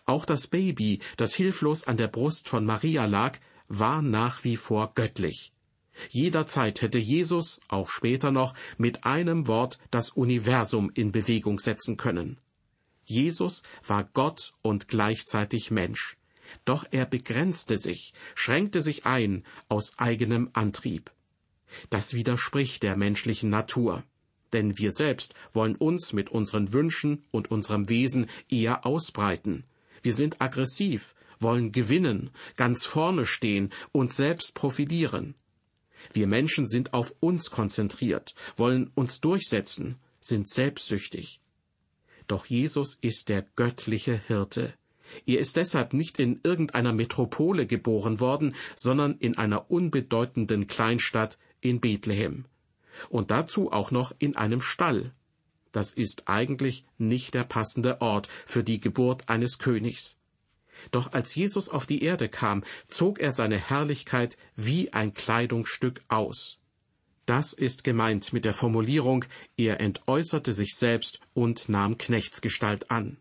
Auch 0.04 0.24
das 0.24 0.46
Baby, 0.46 1.00
das 1.16 1.34
hilflos 1.34 1.84
an 1.84 1.96
der 1.96 2.08
Brust 2.08 2.48
von 2.48 2.64
Maria 2.64 3.06
lag, 3.06 3.38
war 3.68 4.02
nach 4.02 4.44
wie 4.44 4.56
vor 4.56 4.92
göttlich. 4.94 5.52
Jederzeit 6.10 6.80
hätte 6.80 6.98
Jesus, 6.98 7.60
auch 7.68 7.90
später 7.90 8.30
noch, 8.30 8.54
mit 8.76 9.04
einem 9.04 9.46
Wort 9.46 9.78
das 9.90 10.10
Universum 10.10 10.90
in 10.94 11.12
Bewegung 11.12 11.58
setzen 11.58 11.96
können. 11.96 12.38
Jesus 13.04 13.62
war 13.86 14.04
Gott 14.04 14.52
und 14.62 14.88
gleichzeitig 14.88 15.70
Mensch. 15.70 16.16
Doch 16.64 16.84
er 16.90 17.06
begrenzte 17.06 17.78
sich, 17.78 18.12
schränkte 18.34 18.82
sich 18.82 19.06
ein 19.06 19.44
aus 19.68 19.98
eigenem 19.98 20.50
Antrieb. 20.52 21.10
Das 21.90 22.14
widerspricht 22.14 22.82
der 22.82 22.96
menschlichen 22.96 23.50
Natur. 23.50 24.04
Denn 24.52 24.78
wir 24.78 24.92
selbst 24.92 25.34
wollen 25.52 25.76
uns 25.76 26.12
mit 26.12 26.30
unseren 26.30 26.72
Wünschen 26.72 27.24
und 27.30 27.50
unserem 27.50 27.88
Wesen 27.88 28.28
eher 28.48 28.86
ausbreiten. 28.86 29.64
Wir 30.02 30.14
sind 30.14 30.40
aggressiv, 30.40 31.14
wollen 31.38 31.72
gewinnen, 31.72 32.30
ganz 32.56 32.86
vorne 32.86 33.26
stehen 33.26 33.72
und 33.92 34.12
selbst 34.12 34.54
profilieren. 34.54 35.34
Wir 36.12 36.26
Menschen 36.26 36.66
sind 36.66 36.94
auf 36.94 37.14
uns 37.20 37.50
konzentriert, 37.50 38.34
wollen 38.56 38.90
uns 38.94 39.20
durchsetzen, 39.20 39.96
sind 40.20 40.48
selbstsüchtig. 40.48 41.40
Doch 42.26 42.46
Jesus 42.46 42.98
ist 43.00 43.28
der 43.28 43.42
göttliche 43.56 44.20
Hirte. 44.26 44.74
Er 45.26 45.38
ist 45.38 45.56
deshalb 45.56 45.94
nicht 45.94 46.18
in 46.18 46.40
irgendeiner 46.42 46.92
Metropole 46.92 47.66
geboren 47.66 48.20
worden, 48.20 48.54
sondern 48.76 49.16
in 49.18 49.38
einer 49.38 49.70
unbedeutenden 49.70 50.66
Kleinstadt 50.66 51.38
in 51.60 51.80
Bethlehem. 51.80 52.44
Und 53.08 53.30
dazu 53.30 53.72
auch 53.72 53.90
noch 53.90 54.12
in 54.18 54.36
einem 54.36 54.60
Stall. 54.60 55.14
Das 55.72 55.94
ist 55.94 56.24
eigentlich 56.26 56.84
nicht 56.98 57.34
der 57.34 57.44
passende 57.44 58.00
Ort 58.00 58.28
für 58.46 58.64
die 58.64 58.80
Geburt 58.80 59.28
eines 59.28 59.58
Königs. 59.58 60.17
Doch 60.90 61.12
als 61.12 61.34
Jesus 61.34 61.68
auf 61.68 61.86
die 61.86 62.02
Erde 62.02 62.28
kam, 62.28 62.64
zog 62.86 63.18
er 63.18 63.32
seine 63.32 63.58
Herrlichkeit 63.58 64.36
wie 64.56 64.92
ein 64.92 65.14
Kleidungsstück 65.14 66.00
aus. 66.08 66.58
Das 67.26 67.52
ist 67.52 67.84
gemeint 67.84 68.32
mit 68.32 68.44
der 68.44 68.54
Formulierung, 68.54 69.24
er 69.56 69.80
entäußerte 69.80 70.52
sich 70.52 70.74
selbst 70.74 71.20
und 71.34 71.68
nahm 71.68 71.98
Knechtsgestalt 71.98 72.90
an. 72.90 73.18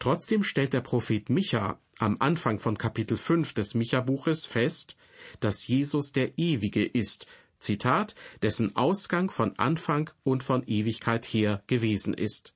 Trotzdem 0.00 0.42
stellt 0.42 0.72
der 0.72 0.80
Prophet 0.80 1.28
Micha 1.28 1.78
am 1.98 2.16
Anfang 2.20 2.58
von 2.58 2.78
Kapitel 2.78 3.16
5 3.16 3.54
des 3.54 3.74
Micha-Buches 3.74 4.46
fest, 4.46 4.96
dass 5.40 5.66
Jesus 5.66 6.12
der 6.12 6.38
Ewige 6.38 6.84
ist, 6.84 7.26
Zitat, 7.58 8.14
dessen 8.42 8.74
Ausgang 8.76 9.30
von 9.30 9.58
Anfang 9.58 10.10
und 10.22 10.42
von 10.42 10.66
Ewigkeit 10.66 11.24
her 11.24 11.62
gewesen 11.66 12.14
ist. 12.14 12.54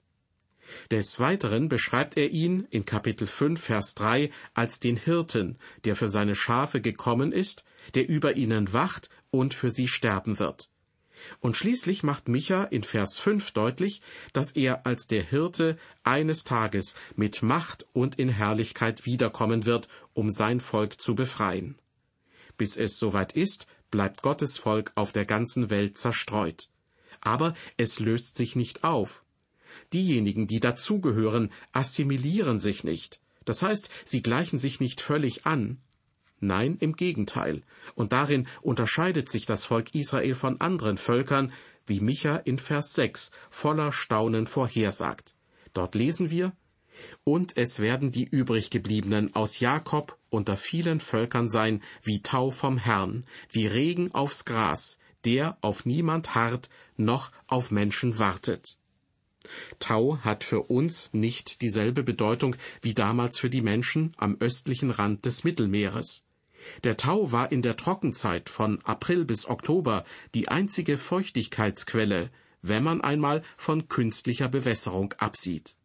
Des 0.90 1.20
Weiteren 1.20 1.68
beschreibt 1.68 2.16
er 2.16 2.30
ihn 2.30 2.66
in 2.70 2.84
Kapitel 2.84 3.26
5, 3.26 3.60
Vers 3.60 3.94
3 3.94 4.30
als 4.54 4.80
den 4.80 4.96
Hirten, 4.96 5.58
der 5.84 5.96
für 5.96 6.08
seine 6.08 6.34
Schafe 6.34 6.80
gekommen 6.80 7.32
ist, 7.32 7.64
der 7.94 8.08
über 8.08 8.36
ihnen 8.36 8.72
wacht 8.72 9.08
und 9.30 9.54
für 9.54 9.70
sie 9.70 9.88
sterben 9.88 10.38
wird. 10.38 10.70
Und 11.40 11.56
schließlich 11.56 12.02
macht 12.02 12.28
Micha 12.28 12.64
in 12.64 12.82
Vers 12.82 13.18
5 13.18 13.52
deutlich, 13.52 14.02
dass 14.32 14.52
er 14.52 14.86
als 14.86 15.06
der 15.06 15.22
Hirte 15.22 15.76
eines 16.02 16.44
Tages 16.44 16.94
mit 17.16 17.42
Macht 17.42 17.86
und 17.92 18.18
in 18.18 18.28
Herrlichkeit 18.28 19.04
wiederkommen 19.04 19.64
wird, 19.64 19.88
um 20.14 20.30
sein 20.30 20.60
Volk 20.60 21.00
zu 21.00 21.14
befreien. 21.14 21.76
Bis 22.56 22.76
es 22.76 22.98
soweit 22.98 23.32
ist, 23.32 23.66
bleibt 23.90 24.22
Gottes 24.22 24.58
Volk 24.58 24.92
auf 24.94 25.12
der 25.12 25.24
ganzen 25.24 25.70
Welt 25.70 25.98
zerstreut. 25.98 26.68
Aber 27.20 27.54
es 27.76 27.98
löst 27.98 28.36
sich 28.36 28.54
nicht 28.54 28.84
auf. 28.84 29.24
Diejenigen, 29.92 30.46
die 30.46 30.60
dazugehören, 30.60 31.50
assimilieren 31.72 32.58
sich 32.58 32.84
nicht. 32.84 33.20
Das 33.44 33.62
heißt, 33.62 33.88
sie 34.04 34.22
gleichen 34.22 34.58
sich 34.58 34.80
nicht 34.80 35.00
völlig 35.00 35.46
an. 35.46 35.78
Nein, 36.40 36.76
im 36.80 36.94
Gegenteil. 36.94 37.62
Und 37.94 38.12
darin 38.12 38.46
unterscheidet 38.62 39.28
sich 39.28 39.46
das 39.46 39.64
Volk 39.64 39.94
Israel 39.94 40.34
von 40.34 40.60
anderen 40.60 40.98
Völkern, 40.98 41.52
wie 41.86 42.00
Micha 42.00 42.36
in 42.36 42.58
Vers 42.58 42.94
6 42.94 43.32
voller 43.50 43.92
Staunen 43.92 44.46
vorhersagt. 44.46 45.34
Dort 45.72 45.94
lesen 45.94 46.30
wir, 46.30 46.52
und 47.24 47.56
es 47.56 47.80
werden 47.80 48.10
die 48.12 48.24
übriggebliebenen 48.24 49.34
aus 49.34 49.60
Jakob 49.60 50.18
unter 50.30 50.56
vielen 50.56 51.00
Völkern 51.00 51.48
sein, 51.48 51.82
wie 52.02 52.22
Tau 52.22 52.50
vom 52.50 52.76
Herrn, 52.78 53.24
wie 53.50 53.66
Regen 53.66 54.12
aufs 54.12 54.44
Gras, 54.44 54.98
der 55.24 55.56
auf 55.60 55.86
niemand 55.86 56.34
harrt, 56.34 56.68
noch 56.96 57.32
auf 57.46 57.70
Menschen 57.70 58.18
wartet. 58.18 58.77
Tau 59.78 60.18
hat 60.18 60.44
für 60.44 60.62
uns 60.62 61.10
nicht 61.12 61.62
dieselbe 61.62 62.02
Bedeutung 62.02 62.56
wie 62.82 62.94
damals 62.94 63.38
für 63.38 63.50
die 63.50 63.62
Menschen 63.62 64.12
am 64.16 64.36
östlichen 64.40 64.90
Rand 64.90 65.24
des 65.24 65.44
Mittelmeeres. 65.44 66.24
Der 66.84 66.96
Tau 66.96 67.32
war 67.32 67.52
in 67.52 67.62
der 67.62 67.76
Trockenzeit 67.76 68.50
von 68.50 68.80
April 68.84 69.24
bis 69.24 69.46
Oktober 69.48 70.04
die 70.34 70.48
einzige 70.48 70.98
Feuchtigkeitsquelle, 70.98 72.30
wenn 72.62 72.82
man 72.82 73.00
einmal 73.00 73.42
von 73.56 73.88
künstlicher 73.88 74.48
Bewässerung 74.48 75.14
absieht. 75.18 75.76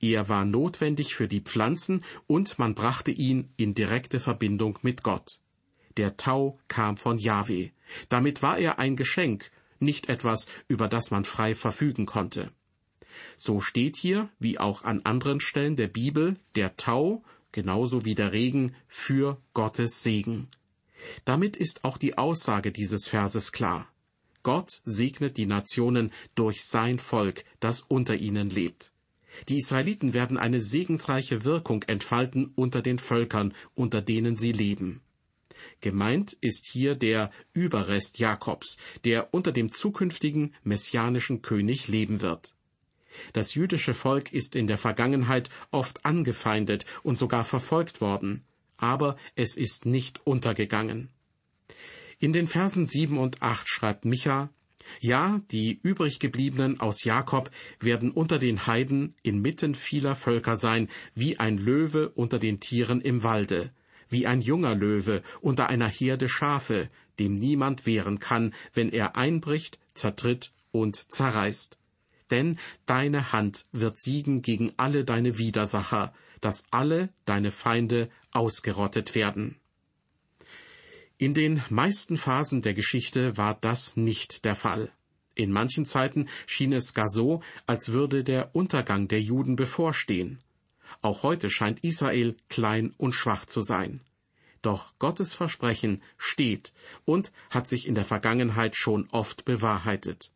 Er 0.00 0.28
war 0.28 0.44
notwendig 0.44 1.14
für 1.14 1.28
die 1.28 1.42
Pflanzen 1.42 2.04
und 2.26 2.58
man 2.58 2.74
brachte 2.74 3.10
ihn 3.10 3.52
in 3.56 3.74
direkte 3.74 4.18
Verbindung 4.18 4.78
mit 4.82 5.02
Gott. 5.02 5.40
Der 5.96 6.16
Tau 6.16 6.58
kam 6.68 6.96
von 6.96 7.18
Jahwe. 7.18 7.72
Damit 8.08 8.42
war 8.42 8.58
er 8.58 8.78
ein 8.78 8.96
Geschenk, 8.96 9.50
nicht 9.78 10.08
etwas, 10.08 10.46
über 10.68 10.88
das 10.88 11.10
man 11.10 11.24
frei 11.24 11.54
verfügen 11.54 12.06
konnte. 12.06 12.50
So 13.36 13.60
steht 13.60 13.96
hier, 13.96 14.28
wie 14.38 14.58
auch 14.58 14.82
an 14.84 15.02
anderen 15.04 15.40
Stellen 15.40 15.76
der 15.76 15.88
Bibel, 15.88 16.36
der 16.54 16.76
Tau, 16.76 17.22
genauso 17.52 18.04
wie 18.04 18.14
der 18.14 18.32
Regen, 18.32 18.74
für 18.88 19.40
Gottes 19.54 20.02
Segen. 20.02 20.48
Damit 21.24 21.56
ist 21.56 21.84
auch 21.84 21.98
die 21.98 22.18
Aussage 22.18 22.72
dieses 22.72 23.08
Verses 23.08 23.52
klar. 23.52 23.88
Gott 24.42 24.80
segnet 24.84 25.36
die 25.36 25.46
Nationen 25.46 26.12
durch 26.34 26.64
sein 26.64 26.98
Volk, 26.98 27.44
das 27.60 27.82
unter 27.82 28.16
ihnen 28.16 28.48
lebt. 28.48 28.92
Die 29.48 29.58
Israeliten 29.58 30.14
werden 30.14 30.38
eine 30.38 30.60
segensreiche 30.60 31.44
Wirkung 31.44 31.82
entfalten 31.84 32.52
unter 32.56 32.82
den 32.82 32.98
Völkern, 32.98 33.54
unter 33.74 34.02
denen 34.02 34.36
sie 34.36 34.52
leben. 34.52 35.00
Gemeint 35.80 36.36
ist 36.40 36.66
hier 36.66 36.94
der 36.94 37.30
Überrest 37.52 38.18
Jakobs, 38.18 38.76
der 39.04 39.32
unter 39.34 39.52
dem 39.52 39.70
zukünftigen 39.70 40.54
messianischen 40.62 41.42
König 41.42 41.88
leben 41.88 42.22
wird. 42.22 42.54
Das 43.32 43.54
jüdische 43.54 43.94
Volk 43.94 44.32
ist 44.32 44.56
in 44.56 44.66
der 44.66 44.78
Vergangenheit 44.78 45.50
oft 45.70 46.04
angefeindet 46.04 46.84
und 47.02 47.18
sogar 47.18 47.44
verfolgt 47.44 48.00
worden, 48.00 48.44
aber 48.76 49.16
es 49.34 49.56
ist 49.56 49.86
nicht 49.86 50.26
untergegangen. 50.26 51.08
In 52.18 52.32
den 52.32 52.46
Versen 52.46 52.86
sieben 52.86 53.18
und 53.18 53.42
acht 53.42 53.68
schreibt 53.68 54.04
Micha, 54.04 54.50
ja, 54.98 55.40
die 55.50 55.78
übriggebliebenen 55.82 56.80
aus 56.80 57.04
Jakob 57.04 57.50
werden 57.78 58.10
unter 58.10 58.38
den 58.38 58.66
Heiden 58.66 59.14
inmitten 59.22 59.74
vieler 59.74 60.16
Völker 60.16 60.56
sein, 60.56 60.88
wie 61.14 61.38
ein 61.38 61.58
Löwe 61.58 62.08
unter 62.10 62.38
den 62.38 62.60
Tieren 62.60 63.00
im 63.00 63.22
Walde, 63.22 63.70
wie 64.08 64.26
ein 64.26 64.40
junger 64.40 64.74
Löwe 64.74 65.22
unter 65.40 65.68
einer 65.68 65.88
Herde 65.88 66.28
Schafe, 66.28 66.90
dem 67.18 67.32
niemand 67.32 67.86
wehren 67.86 68.18
kann, 68.18 68.54
wenn 68.74 68.90
er 68.90 69.16
einbricht, 69.16 69.78
zertritt 69.94 70.52
und 70.72 70.96
zerreißt. 71.12 71.79
Denn 72.30 72.58
deine 72.86 73.32
Hand 73.32 73.66
wird 73.72 74.00
siegen 74.00 74.42
gegen 74.42 74.72
alle 74.76 75.04
deine 75.04 75.38
Widersacher, 75.38 76.12
dass 76.40 76.64
alle 76.70 77.10
deine 77.24 77.50
Feinde 77.50 78.08
ausgerottet 78.32 79.14
werden. 79.14 79.56
In 81.18 81.34
den 81.34 81.62
meisten 81.68 82.16
Phasen 82.16 82.62
der 82.62 82.72
Geschichte 82.72 83.36
war 83.36 83.54
das 83.60 83.96
nicht 83.96 84.44
der 84.44 84.56
Fall. 84.56 84.90
In 85.34 85.52
manchen 85.52 85.84
Zeiten 85.84 86.28
schien 86.46 86.72
es 86.72 86.94
gar 86.94 87.08
so, 87.08 87.42
als 87.66 87.92
würde 87.92 88.24
der 88.24 88.54
Untergang 88.54 89.06
der 89.06 89.20
Juden 89.20 89.56
bevorstehen. 89.56 90.40
Auch 91.02 91.22
heute 91.22 91.50
scheint 91.50 91.80
Israel 91.80 92.36
klein 92.48 92.94
und 92.96 93.12
schwach 93.12 93.46
zu 93.46 93.62
sein. 93.62 94.00
Doch 94.62 94.94
Gottes 94.98 95.34
Versprechen 95.34 96.02
steht 96.18 96.72
und 97.04 97.32
hat 97.48 97.68
sich 97.68 97.86
in 97.86 97.94
der 97.94 98.04
Vergangenheit 98.04 98.76
schon 98.76 99.08
oft 99.10 99.44
bewahrheitet. 99.44 100.32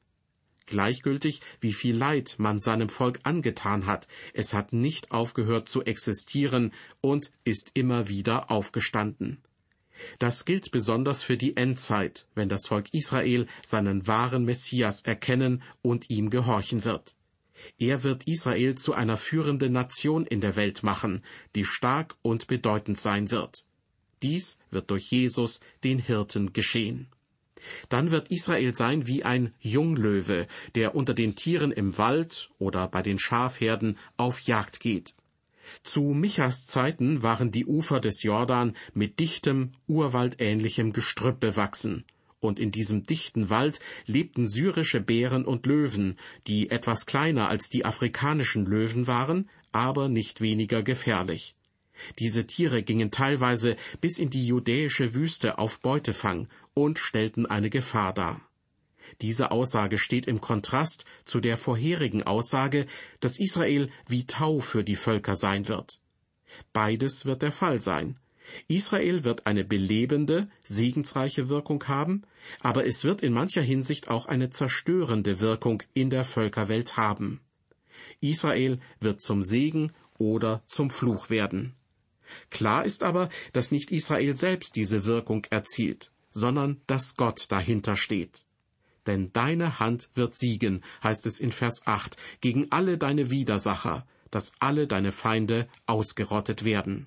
Gleichgültig, 0.66 1.40
wie 1.60 1.74
viel 1.74 1.96
Leid 1.96 2.36
man 2.38 2.58
seinem 2.58 2.88
Volk 2.88 3.20
angetan 3.22 3.86
hat, 3.86 4.08
es 4.32 4.54
hat 4.54 4.72
nicht 4.72 5.10
aufgehört 5.10 5.68
zu 5.68 5.82
existieren 5.82 6.72
und 7.00 7.32
ist 7.44 7.70
immer 7.74 8.08
wieder 8.08 8.50
aufgestanden. 8.50 9.42
Das 10.18 10.44
gilt 10.44 10.70
besonders 10.70 11.22
für 11.22 11.36
die 11.36 11.56
Endzeit, 11.56 12.26
wenn 12.34 12.48
das 12.48 12.66
Volk 12.66 12.92
Israel 12.92 13.46
seinen 13.62 14.06
wahren 14.06 14.44
Messias 14.44 15.02
erkennen 15.02 15.62
und 15.82 16.10
ihm 16.10 16.30
gehorchen 16.30 16.84
wird. 16.84 17.16
Er 17.78 18.02
wird 18.02 18.26
Israel 18.26 18.74
zu 18.74 18.94
einer 18.94 19.16
führenden 19.16 19.72
Nation 19.72 20.26
in 20.26 20.40
der 20.40 20.56
Welt 20.56 20.82
machen, 20.82 21.22
die 21.54 21.64
stark 21.64 22.16
und 22.22 22.48
bedeutend 22.48 22.98
sein 22.98 23.30
wird. 23.30 23.64
Dies 24.22 24.58
wird 24.70 24.90
durch 24.90 25.10
Jesus, 25.10 25.60
den 25.84 25.98
Hirten, 25.98 26.52
geschehen. 26.52 27.08
Dann 27.88 28.10
wird 28.10 28.30
Israel 28.30 28.74
sein 28.74 29.06
wie 29.06 29.24
ein 29.24 29.54
Junglöwe, 29.60 30.46
der 30.74 30.94
unter 30.94 31.14
den 31.14 31.36
Tieren 31.36 31.72
im 31.72 31.96
Wald 31.98 32.50
oder 32.58 32.88
bei 32.88 33.02
den 33.02 33.18
Schafherden 33.18 33.98
auf 34.16 34.40
Jagd 34.40 34.80
geht. 34.80 35.14
Zu 35.82 36.02
Michas 36.02 36.66
Zeiten 36.66 37.22
waren 37.22 37.50
die 37.50 37.66
Ufer 37.66 38.00
des 38.00 38.22
Jordan 38.22 38.76
mit 38.92 39.18
dichtem, 39.18 39.72
urwaldähnlichem 39.86 40.92
Gestrüpp 40.92 41.40
bewachsen, 41.40 42.04
und 42.40 42.58
in 42.58 42.70
diesem 42.70 43.02
dichten 43.02 43.48
Wald 43.48 43.80
lebten 44.06 44.48
syrische 44.48 45.00
Bären 45.00 45.44
und 45.44 45.66
Löwen, 45.66 46.18
die 46.46 46.70
etwas 46.70 47.06
kleiner 47.06 47.48
als 47.48 47.70
die 47.70 47.84
afrikanischen 47.84 48.66
Löwen 48.66 49.06
waren, 49.06 49.48
aber 49.72 50.08
nicht 50.08 50.40
weniger 50.40 50.82
gefährlich. 50.82 51.54
Diese 52.18 52.46
Tiere 52.46 52.82
gingen 52.82 53.10
teilweise 53.10 53.76
bis 54.00 54.18
in 54.18 54.30
die 54.30 54.46
judäische 54.46 55.14
Wüste 55.14 55.58
auf 55.58 55.80
Beutefang 55.80 56.48
und 56.74 56.98
stellten 56.98 57.46
eine 57.46 57.70
Gefahr 57.70 58.12
dar. 58.12 58.40
Diese 59.20 59.50
Aussage 59.50 59.98
steht 59.98 60.26
im 60.26 60.40
Kontrast 60.40 61.04
zu 61.24 61.40
der 61.40 61.56
vorherigen 61.56 62.22
Aussage, 62.22 62.86
dass 63.20 63.38
Israel 63.38 63.90
wie 64.08 64.26
Tau 64.26 64.60
für 64.60 64.82
die 64.82 64.96
Völker 64.96 65.36
sein 65.36 65.68
wird. 65.68 66.00
Beides 66.72 67.26
wird 67.26 67.42
der 67.42 67.52
Fall 67.52 67.80
sein. 67.80 68.18
Israel 68.68 69.24
wird 69.24 69.46
eine 69.46 69.64
belebende, 69.64 70.48
segensreiche 70.64 71.48
Wirkung 71.48 71.82
haben, 71.88 72.22
aber 72.60 72.86
es 72.86 73.04
wird 73.04 73.22
in 73.22 73.32
mancher 73.32 73.62
Hinsicht 73.62 74.08
auch 74.08 74.26
eine 74.26 74.50
zerstörende 74.50 75.40
Wirkung 75.40 75.82
in 75.94 76.10
der 76.10 76.24
Völkerwelt 76.24 76.96
haben. 76.96 77.40
Israel 78.20 78.80
wird 79.00 79.22
zum 79.22 79.42
Segen 79.42 79.92
oder 80.18 80.62
zum 80.66 80.90
Fluch 80.90 81.30
werden. 81.30 81.74
Klar 82.50 82.84
ist 82.84 83.02
aber, 83.02 83.28
dass 83.52 83.70
nicht 83.70 83.90
Israel 83.90 84.36
selbst 84.36 84.76
diese 84.76 85.04
Wirkung 85.04 85.44
erzielt, 85.50 86.12
sondern 86.32 86.80
dass 86.86 87.16
Gott 87.16 87.46
dahinter 87.50 87.96
steht 87.96 88.44
denn 89.06 89.32
deine 89.32 89.78
Hand 89.78 90.10
wird 90.14 90.34
siegen, 90.34 90.82
heißt 91.02 91.26
es 91.26 91.40
in 91.40 91.52
Vers 91.52 91.82
8, 91.86 92.16
gegen 92.40 92.70
alle 92.70 92.98
deine 92.98 93.30
Widersacher, 93.30 94.06
dass 94.30 94.52
alle 94.58 94.86
deine 94.86 95.12
Feinde 95.12 95.68
ausgerottet 95.86 96.64
werden. 96.64 97.06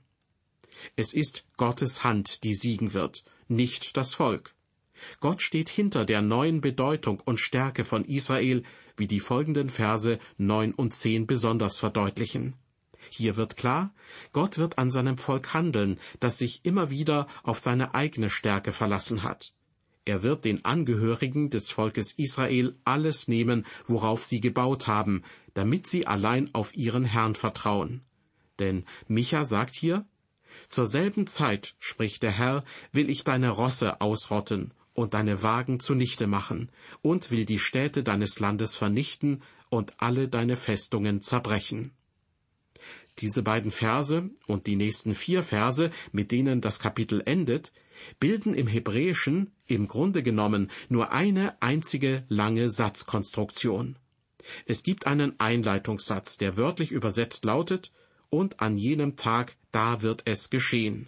Es 0.96 1.14
ist 1.14 1.44
Gottes 1.58 2.04
Hand, 2.04 2.44
die 2.44 2.56
siegen 2.56 2.94
wird, 2.94 3.24
nicht 3.48 3.98
das 3.98 4.14
Volk. 4.14 4.54
Gott 5.20 5.42
steht 5.42 5.70
hinter 5.70 6.06
der 6.06 6.22
neuen 6.22 6.62
Bedeutung 6.62 7.20
und 7.20 7.40
Stärke 7.40 7.84
von 7.84 8.06
Israel, 8.06 8.64
wie 8.96 9.08
die 9.08 9.20
folgenden 9.20 9.70
Verse 9.70 10.18
neun 10.38 10.74
und 10.74 10.94
zehn 10.94 11.28
besonders 11.28 11.78
verdeutlichen. 11.78 12.56
Hier 13.10 13.38
wird 13.38 13.58
klar, 13.58 13.94
Gott 14.32 14.58
wird 14.58 14.78
an 14.78 14.92
seinem 14.92 15.18
Volk 15.18 15.54
handeln, 15.54 16.00
das 16.20 16.38
sich 16.38 16.62
immer 16.64 16.90
wieder 16.90 17.28
auf 17.44 17.60
seine 17.60 17.94
eigene 17.94 18.30
Stärke 18.30 18.72
verlassen 18.72 19.24
hat. 19.24 19.54
Er 20.06 20.24
wird 20.24 20.46
den 20.46 20.64
Angehörigen 20.64 21.50
des 21.50 21.70
Volkes 21.70 22.14
Israel 22.14 22.78
alles 22.86 23.28
nehmen, 23.28 23.66
worauf 23.88 24.24
sie 24.24 24.40
gebaut 24.40 24.88
haben, 24.88 25.24
damit 25.54 25.86
sie 25.86 26.08
allein 26.08 26.54
auf 26.54 26.76
ihren 26.78 27.04
Herrn 27.04 27.36
vertrauen. 27.36 28.02
Denn 28.58 28.86
Micha 29.08 29.44
sagt 29.44 29.76
hier, 29.76 30.06
Zur 30.70 30.88
selben 30.88 31.28
Zeit, 31.28 31.76
spricht 31.80 32.24
der 32.24 32.32
Herr, 32.32 32.64
will 32.94 33.10
ich 33.10 33.26
deine 33.26 33.50
Rosse 33.50 34.00
ausrotten 34.00 34.74
und 34.94 35.14
deine 35.14 35.44
Wagen 35.44 35.80
zunichte 35.80 36.26
machen 36.26 36.72
und 37.02 37.30
will 37.30 37.46
die 37.46 37.60
Städte 37.60 38.02
deines 38.02 38.40
Landes 38.40 38.76
vernichten 38.76 39.44
und 39.70 39.94
alle 39.98 40.30
deine 40.30 40.56
Festungen 40.56 41.22
zerbrechen. 41.22 41.92
Diese 43.20 43.42
beiden 43.42 43.72
Verse 43.72 44.30
und 44.46 44.68
die 44.68 44.76
nächsten 44.76 45.16
vier 45.16 45.42
Verse, 45.42 45.90
mit 46.12 46.32
denen 46.32 46.62
das 46.62 46.80
Kapitel 46.80 47.24
endet, 47.26 47.72
bilden 48.20 48.54
im 48.54 48.68
Hebräischen 48.68 49.52
im 49.66 49.88
Grunde 49.88 50.22
genommen 50.22 50.70
nur 50.88 51.12
eine 51.12 51.60
einzige 51.62 52.26
lange 52.30 52.70
Satzkonstruktion. 52.70 53.98
Es 54.66 54.84
gibt 54.84 55.08
einen 55.08 55.40
Einleitungssatz, 55.40 56.38
der 56.38 56.58
wörtlich 56.58 56.92
übersetzt 56.92 57.44
lautet, 57.44 57.92
und 58.30 58.60
an 58.60 58.78
jenem 58.78 59.16
Tag, 59.16 59.56
da 59.72 60.02
wird 60.02 60.24
es 60.26 60.50
geschehen. 60.50 61.08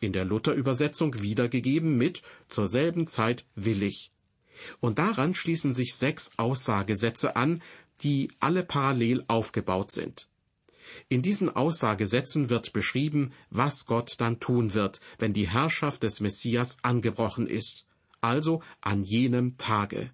In 0.00 0.12
der 0.12 0.24
Luther-Übersetzung 0.24 1.20
wiedergegeben 1.20 1.96
mit 1.96 2.22
zur 2.48 2.68
selben 2.68 3.06
Zeit 3.06 3.44
willig. 3.54 4.12
Und 4.80 4.98
daran 4.98 5.34
schließen 5.34 5.72
sich 5.72 5.94
sechs 5.94 6.32
Aussagesätze 6.36 7.36
an, 7.36 7.62
die 8.00 8.30
alle 8.40 8.64
parallel 8.64 9.24
aufgebaut 9.28 9.92
sind. 9.92 10.28
In 11.08 11.22
diesen 11.22 11.54
Aussagesätzen 11.54 12.50
wird 12.50 12.72
beschrieben, 12.72 13.32
was 13.50 13.86
Gott 13.86 14.14
dann 14.18 14.40
tun 14.40 14.74
wird, 14.74 15.00
wenn 15.18 15.32
die 15.32 15.48
Herrschaft 15.48 16.02
des 16.02 16.20
Messias 16.20 16.78
angebrochen 16.82 17.46
ist, 17.46 17.86
also 18.20 18.62
an 18.80 19.02
jenem 19.02 19.56
Tage. 19.58 20.10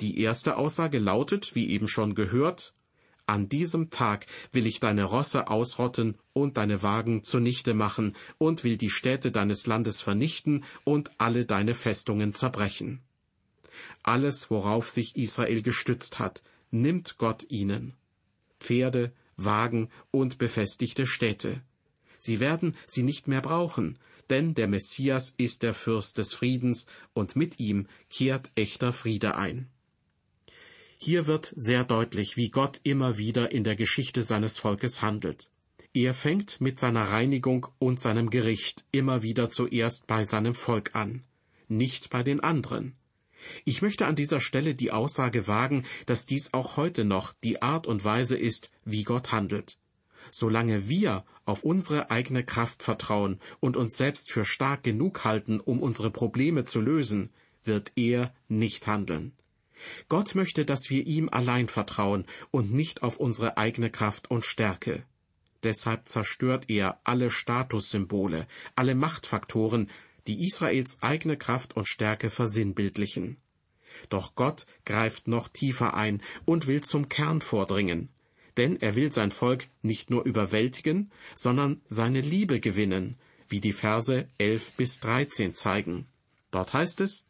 Die 0.00 0.20
erste 0.20 0.56
Aussage 0.56 0.98
lautet, 0.98 1.54
wie 1.54 1.68
eben 1.70 1.88
schon 1.88 2.14
gehört, 2.14 2.74
an 3.26 3.48
diesem 3.48 3.90
Tag 3.90 4.26
will 4.50 4.66
ich 4.66 4.80
deine 4.80 5.04
Rosse 5.04 5.48
ausrotten 5.48 6.18
und 6.32 6.56
deine 6.56 6.82
Wagen 6.82 7.22
zunichte 7.22 7.72
machen 7.72 8.16
und 8.38 8.64
will 8.64 8.76
die 8.76 8.90
Städte 8.90 9.30
deines 9.30 9.66
Landes 9.66 10.02
vernichten 10.02 10.64
und 10.84 11.10
alle 11.18 11.46
deine 11.46 11.74
Festungen 11.74 12.34
zerbrechen. 12.34 13.00
Alles, 14.02 14.50
worauf 14.50 14.88
sich 14.88 15.16
Israel 15.16 15.62
gestützt 15.62 16.18
hat, 16.18 16.42
nimmt 16.70 17.16
Gott 17.16 17.46
ihnen. 17.48 17.94
Pferde, 18.58 19.12
Wagen 19.44 19.88
und 20.10 20.38
befestigte 20.38 21.06
Städte. 21.06 21.62
Sie 22.18 22.40
werden 22.40 22.76
sie 22.86 23.02
nicht 23.02 23.28
mehr 23.28 23.40
brauchen, 23.40 23.98
denn 24.30 24.54
der 24.54 24.68
Messias 24.68 25.34
ist 25.36 25.62
der 25.62 25.74
Fürst 25.74 26.18
des 26.18 26.34
Friedens 26.34 26.86
und 27.12 27.36
mit 27.36 27.58
ihm 27.58 27.86
kehrt 28.08 28.50
echter 28.54 28.92
Friede 28.92 29.36
ein. 29.36 29.68
Hier 30.96 31.26
wird 31.26 31.52
sehr 31.56 31.82
deutlich, 31.84 32.36
wie 32.36 32.50
Gott 32.50 32.80
immer 32.84 33.18
wieder 33.18 33.50
in 33.50 33.64
der 33.64 33.74
Geschichte 33.74 34.22
seines 34.22 34.58
Volkes 34.58 35.02
handelt. 35.02 35.50
Er 35.94 36.14
fängt 36.14 36.60
mit 36.60 36.78
seiner 36.78 37.10
Reinigung 37.10 37.66
und 37.78 37.98
seinem 37.98 38.30
Gericht 38.30 38.84
immer 38.92 39.22
wieder 39.22 39.50
zuerst 39.50 40.06
bei 40.06 40.24
seinem 40.24 40.54
Volk 40.54 40.94
an, 40.94 41.24
nicht 41.68 42.08
bei 42.08 42.22
den 42.22 42.40
anderen. 42.40 42.94
Ich 43.64 43.82
möchte 43.82 44.06
an 44.06 44.16
dieser 44.16 44.40
Stelle 44.40 44.74
die 44.74 44.90
Aussage 44.90 45.46
wagen, 45.46 45.84
dass 46.06 46.26
dies 46.26 46.52
auch 46.52 46.76
heute 46.76 47.04
noch 47.04 47.32
die 47.44 47.62
Art 47.62 47.86
und 47.86 48.04
Weise 48.04 48.36
ist, 48.36 48.70
wie 48.84 49.04
Gott 49.04 49.32
handelt. 49.32 49.78
Solange 50.30 50.88
wir 50.88 51.24
auf 51.44 51.64
unsere 51.64 52.10
eigene 52.10 52.44
Kraft 52.44 52.82
vertrauen 52.82 53.40
und 53.60 53.76
uns 53.76 53.96
selbst 53.96 54.30
für 54.30 54.44
stark 54.44 54.82
genug 54.82 55.24
halten, 55.24 55.60
um 55.60 55.80
unsere 55.80 56.10
Probleme 56.10 56.64
zu 56.64 56.80
lösen, 56.80 57.30
wird 57.64 57.92
er 57.96 58.32
nicht 58.48 58.86
handeln. 58.86 59.32
Gott 60.08 60.34
möchte, 60.34 60.64
dass 60.64 60.90
wir 60.90 61.06
ihm 61.06 61.28
allein 61.28 61.68
vertrauen 61.68 62.26
und 62.50 62.72
nicht 62.72 63.02
auf 63.02 63.18
unsere 63.18 63.56
eigene 63.56 63.90
Kraft 63.90 64.30
und 64.30 64.44
Stärke. 64.44 65.04
Deshalb 65.62 66.08
zerstört 66.08 66.64
er 66.68 67.00
alle 67.04 67.30
Statussymbole, 67.30 68.46
alle 68.74 68.94
Machtfaktoren, 68.94 69.90
die 70.26 70.44
Israels 70.44 70.98
eigene 71.02 71.36
Kraft 71.36 71.76
und 71.76 71.88
Stärke 71.88 72.30
versinnbildlichen. 72.30 73.36
Doch 74.08 74.34
Gott 74.34 74.66
greift 74.84 75.28
noch 75.28 75.48
tiefer 75.48 75.94
ein 75.94 76.22
und 76.44 76.66
will 76.66 76.82
zum 76.82 77.08
Kern 77.08 77.40
vordringen, 77.40 78.08
denn 78.56 78.80
er 78.80 78.96
will 78.96 79.12
sein 79.12 79.32
Volk 79.32 79.68
nicht 79.82 80.10
nur 80.10 80.24
überwältigen, 80.24 81.10
sondern 81.34 81.80
seine 81.88 82.20
Liebe 82.20 82.60
gewinnen, 82.60 83.16
wie 83.48 83.60
die 83.60 83.72
Verse 83.72 84.28
elf 84.38 84.72
bis 84.74 85.00
dreizehn 85.00 85.54
zeigen. 85.54 86.06
Dort 86.50 86.72
heißt 86.72 87.00
es, 87.00 87.24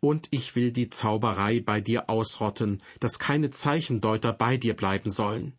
und 0.00 0.28
ich 0.30 0.54
will 0.54 0.72
die 0.72 0.90
Zauberei 0.90 1.60
bei 1.60 1.80
dir 1.80 2.08
ausrotten, 2.08 2.82
dass 3.00 3.18
keine 3.18 3.50
Zeichendeuter 3.50 4.32
bei 4.32 4.56
dir 4.56 4.74
bleiben 4.74 5.10
sollen. 5.10 5.54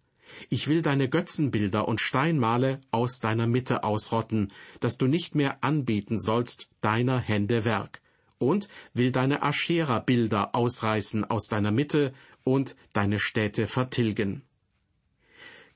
Ich 0.50 0.68
will 0.68 0.82
deine 0.82 1.10
Götzenbilder 1.10 1.88
und 1.88 2.02
Steinmale 2.02 2.82
aus 2.92 3.20
deiner 3.20 3.48
Mitte 3.48 3.84
ausrotten, 3.84 4.52
dass 4.80 4.98
du 4.98 5.08
nicht 5.08 5.36
mehr 5.36 5.64
anbeten 5.64 6.20
sollst 6.20 6.70
deiner 6.82 7.20
Hände 7.20 7.66
Werk, 7.66 8.02
und 8.38 8.68
will 8.94 9.12
deine 9.12 9.42
Aschera-Bilder 9.44 10.56
ausreißen 10.56 11.24
aus 11.24 11.48
deiner 11.48 11.72
Mitte 11.72 12.14
und 12.44 12.76
deine 12.94 13.20
Städte 13.20 13.68
vertilgen. 13.68 14.44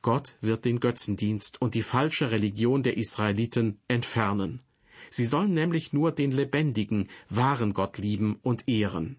Gott 0.01 0.35
wird 0.41 0.65
den 0.65 0.79
Götzendienst 0.79 1.61
und 1.61 1.75
die 1.75 1.81
falsche 1.81 2.31
Religion 2.31 2.83
der 2.83 2.97
Israeliten 2.97 3.79
entfernen. 3.87 4.61
Sie 5.09 5.25
sollen 5.25 5.53
nämlich 5.53 5.93
nur 5.93 6.11
den 6.11 6.31
lebendigen, 6.31 7.09
wahren 7.29 7.73
Gott 7.73 7.97
lieben 7.97 8.39
und 8.41 8.67
ehren. 8.67 9.17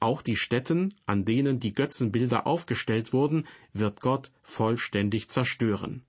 Auch 0.00 0.22
die 0.22 0.36
Stätten, 0.36 0.94
an 1.06 1.24
denen 1.24 1.60
die 1.60 1.74
Götzenbilder 1.74 2.46
aufgestellt 2.46 3.12
wurden, 3.12 3.46
wird 3.72 4.00
Gott 4.00 4.30
vollständig 4.42 5.28
zerstören. 5.28 6.02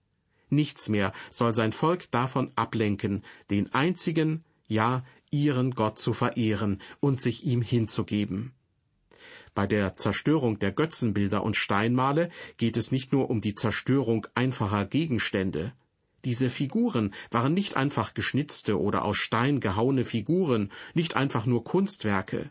Nichts 0.50 0.90
mehr 0.90 1.14
soll 1.32 1.56
sein 1.56 1.74
Volk 1.74 2.12
davon 2.12 2.52
ablenken, 2.56 3.24
den 3.50 3.74
einzigen, 3.74 4.44
ja, 4.68 5.04
ihren 5.32 5.72
Gott 5.72 5.98
zu 5.98 6.14
verehren 6.14 6.82
und 7.00 7.20
sich 7.20 7.44
ihm 7.44 7.62
hinzugeben. 7.62 8.54
Bei 9.56 9.68
der 9.68 9.96
Zerstörung 9.98 10.60
der 10.60 10.72
Götzenbilder 10.72 11.44
und 11.44 11.56
Steinmale 11.56 12.30
geht 12.58 12.78
es 12.78 12.92
nicht 12.92 13.12
nur 13.12 13.30
um 13.30 13.42
die 13.42 13.54
Zerstörung 13.54 14.28
einfacher 14.34 14.86
Gegenstände. 14.86 15.74
Diese 16.26 16.50
Figuren 16.50 17.14
waren 17.32 17.54
nicht 17.54 17.76
einfach 17.76 18.14
geschnitzte 18.14 18.80
oder 18.80 19.04
aus 19.06 19.18
Stein 19.18 19.60
gehauene 19.60 20.06
Figuren, 20.06 20.72
nicht 20.94 21.16
einfach 21.16 21.46
nur 21.46 21.64
Kunstwerke. 21.64 22.50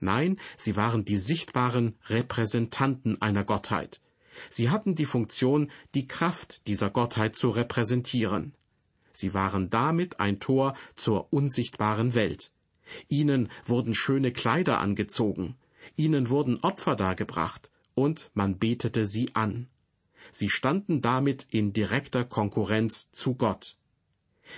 Nein, 0.00 0.38
sie 0.56 0.76
waren 0.76 1.04
die 1.04 1.18
sichtbaren 1.18 1.96
Repräsentanten 2.08 3.20
einer 3.20 3.44
Gottheit. 3.44 4.00
Sie 4.48 4.70
hatten 4.70 4.94
die 4.94 5.04
Funktion, 5.04 5.70
die 5.94 6.08
Kraft 6.08 6.66
dieser 6.66 6.90
Gottheit 6.90 7.36
zu 7.36 7.50
repräsentieren. 7.50 8.54
Sie 9.12 9.34
waren 9.34 9.68
damit 9.68 10.18
ein 10.18 10.40
Tor 10.40 10.74
zur 10.96 11.32
unsichtbaren 11.32 12.14
Welt. 12.14 12.52
Ihnen 13.08 13.50
wurden 13.64 13.94
schöne 13.94 14.32
Kleider 14.32 14.80
angezogen, 14.80 15.56
ihnen 15.96 16.30
wurden 16.30 16.58
Opfer 16.62 16.96
dargebracht, 16.96 17.70
und 17.94 18.30
man 18.34 18.58
betete 18.58 19.04
sie 19.04 19.34
an. 19.34 19.68
Sie 20.32 20.48
standen 20.48 21.02
damit 21.02 21.46
in 21.50 21.72
direkter 21.72 22.24
Konkurrenz 22.24 23.10
zu 23.12 23.34
Gott. 23.34 23.76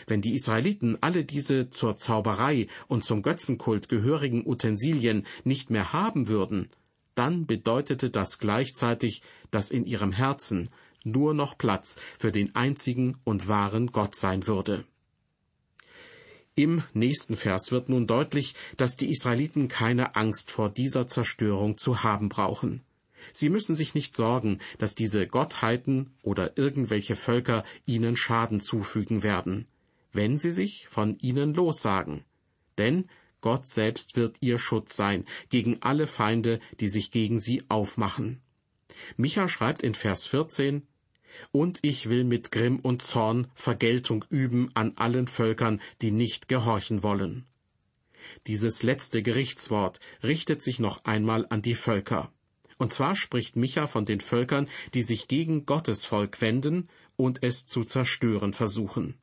Wenn 0.06 0.22
die 0.22 0.34
Israeliten 0.34 0.98
alle 1.00 1.24
diese 1.24 1.70
zur 1.70 1.96
Zauberei 1.96 2.66
und 2.88 3.04
zum 3.04 3.22
Götzenkult 3.22 3.88
gehörigen 3.88 4.46
Utensilien 4.46 5.26
nicht 5.44 5.70
mehr 5.70 5.92
haben 5.92 6.28
würden, 6.28 6.68
dann 7.14 7.46
bedeutete 7.46 8.10
das 8.10 8.38
gleichzeitig, 8.38 9.22
dass 9.50 9.70
in 9.70 9.84
ihrem 9.84 10.12
Herzen 10.12 10.70
nur 11.04 11.34
noch 11.34 11.58
Platz 11.58 11.96
für 12.18 12.32
den 12.32 12.54
einzigen 12.54 13.16
und 13.24 13.48
wahren 13.48 13.88
Gott 13.88 14.14
sein 14.14 14.46
würde. 14.46 14.84
Im 16.54 16.82
nächsten 16.92 17.34
Vers 17.34 17.72
wird 17.72 17.88
nun 17.88 18.06
deutlich, 18.06 18.54
dass 18.76 18.96
die 18.96 19.10
Israeliten 19.10 19.68
keine 19.68 20.16
Angst 20.16 20.50
vor 20.50 20.68
dieser 20.68 21.08
Zerstörung 21.08 21.78
zu 21.78 22.02
haben 22.02 22.28
brauchen. 22.28 22.82
Sie 23.32 23.48
müssen 23.48 23.74
sich 23.74 23.94
nicht 23.94 24.14
sorgen, 24.14 24.58
dass 24.78 24.94
diese 24.94 25.26
Gottheiten 25.26 26.12
oder 26.22 26.58
irgendwelche 26.58 27.16
Völker 27.16 27.64
ihnen 27.86 28.16
Schaden 28.16 28.60
zufügen 28.60 29.22
werden, 29.22 29.66
wenn 30.12 30.38
sie 30.38 30.52
sich 30.52 30.86
von 30.88 31.18
ihnen 31.18 31.54
lossagen. 31.54 32.24
Denn 32.78 33.08
Gott 33.40 33.66
selbst 33.66 34.16
wird 34.16 34.36
ihr 34.40 34.58
Schutz 34.58 34.96
sein 34.96 35.24
gegen 35.48 35.82
alle 35.82 36.06
Feinde, 36.06 36.60
die 36.80 36.88
sich 36.88 37.10
gegen 37.10 37.40
sie 37.40 37.62
aufmachen. 37.68 38.40
Micha 39.16 39.48
schreibt 39.48 39.82
in 39.82 39.94
Vers 39.94 40.26
14, 40.26 40.86
Und 41.50 41.80
ich 41.82 42.08
will 42.08 42.24
mit 42.24 42.52
Grimm 42.52 42.78
und 42.78 43.02
Zorn 43.02 43.48
Vergeltung 43.54 44.24
üben 44.30 44.70
an 44.74 44.92
allen 44.96 45.26
Völkern, 45.26 45.80
die 46.02 46.12
nicht 46.12 46.48
gehorchen 46.48 47.02
wollen. 47.02 47.46
Dieses 48.46 48.82
letzte 48.82 49.22
Gerichtswort 49.22 49.98
richtet 50.22 50.62
sich 50.62 50.78
noch 50.78 51.04
einmal 51.04 51.46
an 51.50 51.62
die 51.62 51.74
Völker. 51.74 52.32
Und 52.78 52.92
zwar 52.92 53.16
spricht 53.16 53.56
Micha 53.56 53.86
von 53.86 54.04
den 54.04 54.20
Völkern, 54.20 54.68
die 54.94 55.02
sich 55.02 55.28
gegen 55.28 55.66
Gottes 55.66 56.04
Volk 56.04 56.40
wenden 56.40 56.88
und 57.16 57.42
es 57.42 57.66
zu 57.66 57.84
zerstören 57.84 58.52
versuchen. 58.52 59.18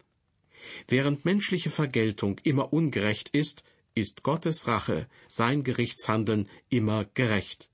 Während 0.88 1.26
menschliche 1.26 1.70
Vergeltung 1.70 2.40
immer 2.44 2.74
ungerecht 2.74 3.30
ist, 3.30 3.64
ist 3.96 4.24
Gottes 4.24 4.68
Rache, 4.68 5.08
sein 5.28 5.64
Gerichtshandeln 5.64 6.50
immer 6.70 7.06
gerecht. 7.14 7.70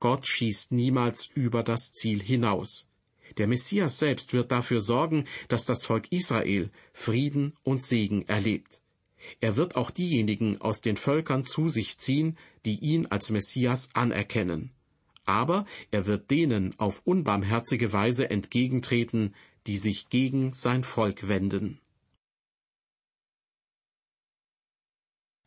Gott 0.00 0.26
schießt 0.26 0.72
niemals 0.72 1.28
über 1.34 1.62
das 1.62 1.92
Ziel 1.92 2.22
hinaus. 2.22 2.88
Der 3.36 3.46
Messias 3.46 3.98
selbst 3.98 4.32
wird 4.32 4.50
dafür 4.50 4.80
sorgen, 4.80 5.26
dass 5.48 5.66
das 5.66 5.84
Volk 5.84 6.10
Israel 6.10 6.70
Frieden 6.92 7.54
und 7.62 7.82
Segen 7.82 8.26
erlebt. 8.28 8.82
Er 9.40 9.56
wird 9.56 9.76
auch 9.76 9.90
diejenigen 9.90 10.60
aus 10.60 10.80
den 10.80 10.96
Völkern 10.96 11.44
zu 11.44 11.68
sich 11.68 11.98
ziehen, 11.98 12.38
die 12.64 12.78
ihn 12.78 13.06
als 13.06 13.30
Messias 13.30 13.90
anerkennen 13.92 14.70
aber 15.26 15.66
er 15.90 16.06
wird 16.06 16.30
denen 16.30 16.78
auf 16.78 17.02
unbarmherzige 17.04 17.92
Weise 17.92 18.30
entgegentreten, 18.30 19.34
die 19.66 19.76
sich 19.76 20.08
gegen 20.08 20.52
sein 20.52 20.84
Volk 20.84 21.28
wenden. 21.28 21.80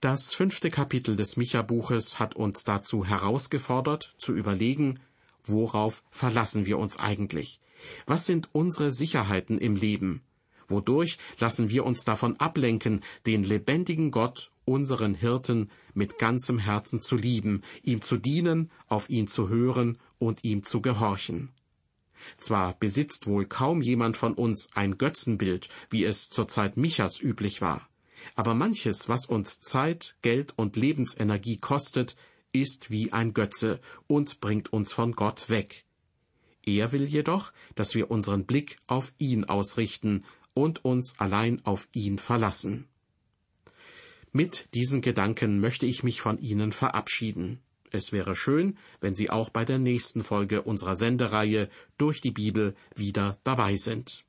Das 0.01 0.33
fünfte 0.33 0.69
Kapitel 0.69 1.17
des 1.17 1.35
Micha-Buches 1.35 2.19
hat 2.19 2.33
uns 2.33 2.63
dazu 2.63 3.03
herausgefordert, 3.03 4.15
zu 4.17 4.33
überlegen, 4.33 5.01
worauf 5.43 6.03
verlassen 6.09 6.65
wir 6.65 6.77
uns 6.77 6.97
eigentlich? 6.97 7.59
Was 8.05 8.25
sind 8.25 8.47
unsere 8.53 8.93
Sicherheiten 8.93 9.57
im 9.57 9.75
Leben? 9.75 10.21
Wodurch 10.69 11.17
lassen 11.37 11.69
wir 11.69 11.85
uns 11.85 12.05
davon 12.05 12.39
ablenken, 12.39 13.01
den 13.25 13.43
lebendigen 13.43 14.09
Gott, 14.09 14.51
unseren 14.63 15.15
Hirten, 15.15 15.69
mit 15.93 16.17
ganzem 16.17 16.59
Herzen 16.59 17.01
zu 17.01 17.17
lieben, 17.17 17.61
ihm 17.83 18.01
zu 18.01 18.15
dienen, 18.15 18.71
auf 18.87 19.09
ihn 19.09 19.27
zu 19.27 19.49
hören 19.49 19.97
und 20.17 20.45
ihm 20.45 20.63
zu 20.63 20.81
gehorchen? 20.81 21.49
Zwar 22.37 22.73
besitzt 22.79 23.27
wohl 23.27 23.45
kaum 23.45 23.81
jemand 23.81 24.15
von 24.15 24.33
uns 24.33 24.69
ein 24.75 24.97
Götzenbild, 24.97 25.67
wie 25.89 26.05
es 26.05 26.29
zur 26.29 26.47
Zeit 26.47 26.77
Michas 26.77 27.19
üblich 27.19 27.59
war, 27.61 27.88
aber 28.35 28.53
manches, 28.53 29.09
was 29.09 29.25
uns 29.25 29.59
Zeit, 29.59 30.15
Geld 30.21 30.53
und 30.57 30.75
Lebensenergie 30.75 31.57
kostet, 31.57 32.15
ist 32.51 32.89
wie 32.89 33.13
ein 33.13 33.33
Götze 33.33 33.79
und 34.07 34.39
bringt 34.41 34.73
uns 34.73 34.93
von 34.93 35.13
Gott 35.13 35.49
weg. 35.49 35.85
Er 36.65 36.91
will 36.91 37.05
jedoch, 37.05 37.51
dass 37.75 37.95
wir 37.95 38.11
unseren 38.11 38.45
Blick 38.45 38.77
auf 38.87 39.13
ihn 39.17 39.45
ausrichten 39.45 40.25
und 40.53 40.83
uns 40.83 41.19
allein 41.19 41.63
auf 41.65 41.87
ihn 41.93 42.17
verlassen. 42.17 42.87
Mit 44.31 44.69
diesen 44.73 45.01
Gedanken 45.01 45.59
möchte 45.59 45.85
ich 45.85 46.03
mich 46.03 46.21
von 46.21 46.37
Ihnen 46.37 46.71
verabschieden. 46.71 47.59
Es 47.91 48.11
wäre 48.11 48.35
schön, 48.35 48.77
wenn 49.01 49.15
Sie 49.15 49.31
auch 49.31 49.49
bei 49.49 49.65
der 49.65 49.79
nächsten 49.79 50.23
Folge 50.23 50.61
unserer 50.61 50.95
Sendereihe 50.95 51.69
durch 51.97 52.21
die 52.21 52.31
Bibel 52.31 52.75
wieder 52.95 53.39
dabei 53.43 53.75
sind. 53.77 54.25